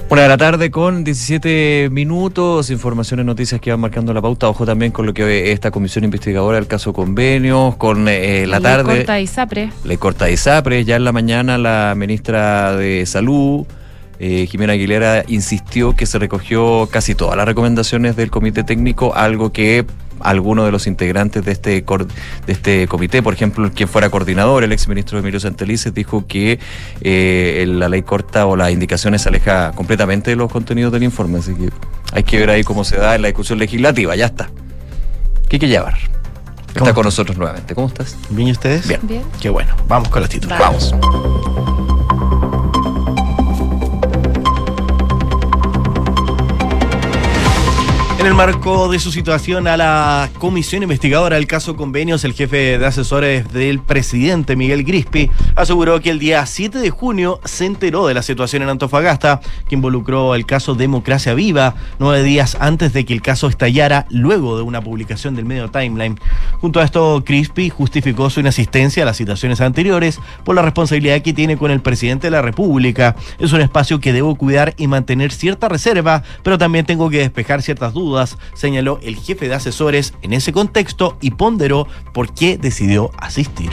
[0.09, 4.47] Una de la tarde con 17 minutos, informaciones, noticias que van marcando la pauta.
[4.47, 8.93] Ojo también con lo que esta comisión investigadora del caso convenios, con eh, la tarde.
[8.93, 9.69] Le corta ISAPRE.
[9.83, 10.85] Le corta ISAPRE.
[10.85, 13.65] Ya en la mañana la ministra de Salud,
[14.19, 19.51] eh, Jimena Aguilera, insistió que se recogió casi todas las recomendaciones del comité técnico, algo
[19.51, 19.85] que
[20.19, 24.71] algunos de los integrantes de este, de este comité, por ejemplo, quien fuera coordinador, el
[24.71, 26.59] exministro Emilio Santelices, dijo que
[27.01, 31.39] eh, la ley corta o las indicaciones se aleja completamente de los contenidos del informe.
[31.39, 31.69] Así que
[32.13, 34.49] Hay que ver ahí cómo se da en la discusión legislativa, ya está.
[35.49, 35.97] Quique Llevar
[36.77, 37.75] está con nosotros nuevamente.
[37.75, 38.15] ¿Cómo estás?
[38.29, 38.87] ¿Bien y ustedes?
[38.87, 39.01] Bien.
[39.03, 39.23] Bien.
[39.41, 39.75] Qué bueno.
[39.87, 40.57] Vamos con los títulos.
[40.57, 40.93] Vamos.
[48.19, 52.79] En el marco de su situación a la comisión investigadora del caso convenios, el jefe
[52.79, 58.07] de asesores del presidente, Miguel Grispi, aseguró que el día 7 de junio se enteró
[58.07, 59.39] de la situación en Antofagasta,
[59.69, 64.57] que involucró el caso Democracia Viva, nueve días antes de que el caso estallara, luego
[64.57, 66.19] de una publicación del medio Timeline.
[66.59, 71.33] Junto a esto, Grispi justificó su inasistencia a las situaciones anteriores por la responsabilidad que
[71.33, 73.15] tiene con el presidente de la República.
[73.37, 77.61] Es un espacio que debo cuidar y mantener cierta reserva, pero también tengo que despejar
[77.61, 78.06] ciertas dudas,
[78.53, 83.71] señaló el jefe de asesores en ese contexto y ponderó por qué decidió asistir.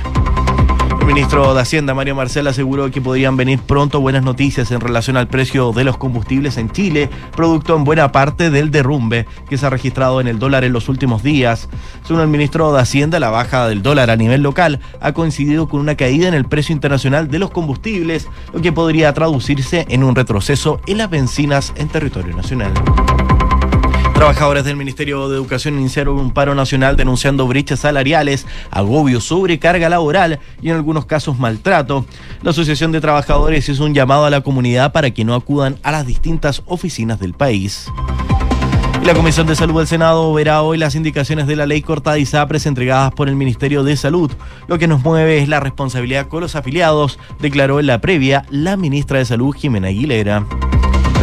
[1.05, 5.19] El ministro de Hacienda, Mario Marcel, aseguró que podrían venir pronto buenas noticias en relación
[5.19, 9.67] al precio de los combustibles en Chile, producto en buena parte del derrumbe que se
[9.67, 11.69] ha registrado en el dólar en los últimos días.
[12.05, 15.81] Según el ministro de Hacienda, la baja del dólar a nivel local ha coincidido con
[15.81, 20.15] una caída en el precio internacional de los combustibles, lo que podría traducirse en un
[20.15, 22.73] retroceso en las bencinas en territorio nacional.
[24.25, 30.41] Trabajadores del Ministerio de Educación iniciaron un paro nacional denunciando brechas salariales, agobio, sobrecarga laboral
[30.63, 32.07] y en algunos casos maltrato.
[32.41, 35.93] La Asociación de Trabajadores hizo un llamado a la comunidad para que no acudan a
[35.93, 37.87] las distintas oficinas del país.
[39.03, 42.15] Y la Comisión de Salud del Senado verá hoy las indicaciones de la ley corta
[42.15, 44.33] de ISAPRES entregadas por el Ministerio de Salud.
[44.69, 48.79] Lo que nos mueve es la responsabilidad con los afiliados, declaró en la previa la
[48.79, 50.47] ministra de Salud, Jimena Aguilera.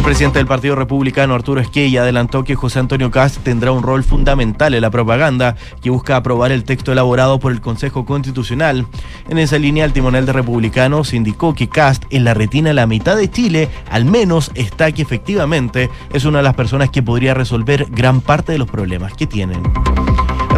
[0.02, 4.02] El presidente del Partido Republicano, Arturo Esquella, adelantó que José Antonio Cast tendrá un rol
[4.02, 8.84] fundamental en la propaganda que busca aprobar el texto elaborado por el Consejo Constitucional.
[9.28, 13.16] En esa línea, el timonel de Republicanos indicó que Cast, en la retina la mitad
[13.16, 17.86] de Chile, al menos está que efectivamente es una de las personas que podría resolver
[17.88, 19.62] gran parte de los problemas que tienen.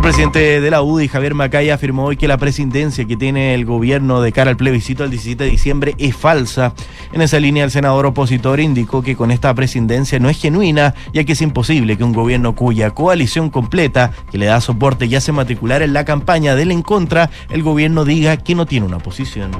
[0.04, 4.20] Presidente de la UDI, Javier Macaya, afirmó hoy que la presidencia que tiene el gobierno
[4.20, 6.74] de cara al plebiscito el 17 de diciembre es falsa.
[7.14, 11.24] En esa línea, el senador opositor indicó que con esta presidencia no es genuina, ya
[11.24, 15.32] que es imposible que un gobierno cuya coalición completa, que le da soporte y hace
[15.32, 19.52] matricular en la campaña del en contra, el gobierno diga que no tiene una posición.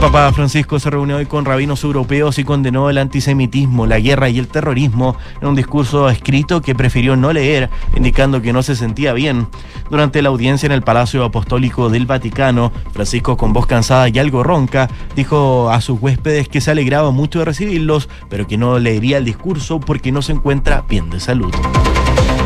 [0.00, 4.38] Papa Francisco se reunió hoy con rabinos europeos y condenó el antisemitismo, la guerra y
[4.38, 9.12] el terrorismo en un discurso escrito que prefirió no leer, indicando que no se sentía
[9.12, 9.46] bien.
[9.90, 14.42] Durante la audiencia en el Palacio Apostólico del Vaticano, Francisco, con voz cansada y algo
[14.42, 19.18] ronca, dijo a sus huéspedes que se alegraba mucho de recibirlos, pero que no leería
[19.18, 21.52] el discurso porque no se encuentra bien de salud.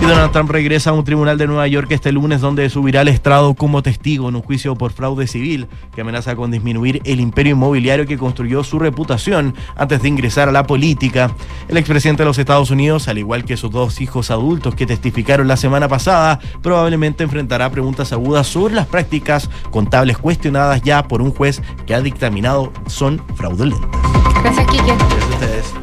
[0.00, 3.08] Y Donald Trump regresa a un tribunal de Nueva York este lunes donde subirá al
[3.08, 7.52] estrado como testigo en un juicio por fraude civil que amenaza con disminuir el imperio
[7.52, 11.34] inmobiliario que construyó su reputación antes de ingresar a la política.
[11.68, 15.48] El expresidente de los Estados Unidos, al igual que sus dos hijos adultos que testificaron
[15.48, 21.30] la semana pasada, probablemente enfrentará preguntas agudas sobre las prácticas contables cuestionadas ya por un
[21.30, 24.33] juez que ha dictaminado son fraudulentas.
[24.44, 24.94] Gracias, Kike.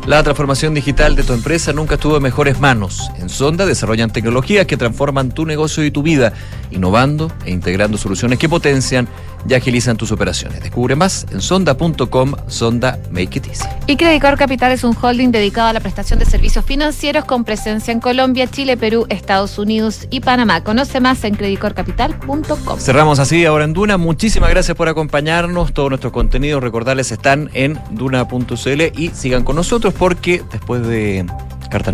[0.08, 3.12] La transformación digital de tu empresa nunca estuvo en mejores manos.
[3.20, 6.34] En Sonda desarrollan tecnologías que transforman tu negocio y tu vida,
[6.72, 9.08] innovando e integrando soluciones que potencian
[9.48, 10.62] y agilizan tus operaciones.
[10.62, 13.66] Descubre más en sonda.com, Sonda Make It Easy.
[13.88, 17.92] Y Credicor Capital es un holding dedicado a la prestación de servicios financieros con presencia
[17.92, 20.64] en Colombia, Chile, Perú, Estados Unidos y Panamá.
[20.64, 22.80] Conoce más en credicorcapital.com.
[22.80, 23.98] Cerramos así ahora en Duna.
[23.98, 25.74] Muchísimas gracias por acompañarnos.
[25.74, 28.51] Todos nuestros contenidos, recordarles, están en duna.cl
[28.95, 31.26] y sigan con nosotros porque después de
[31.69, 31.90] Cartas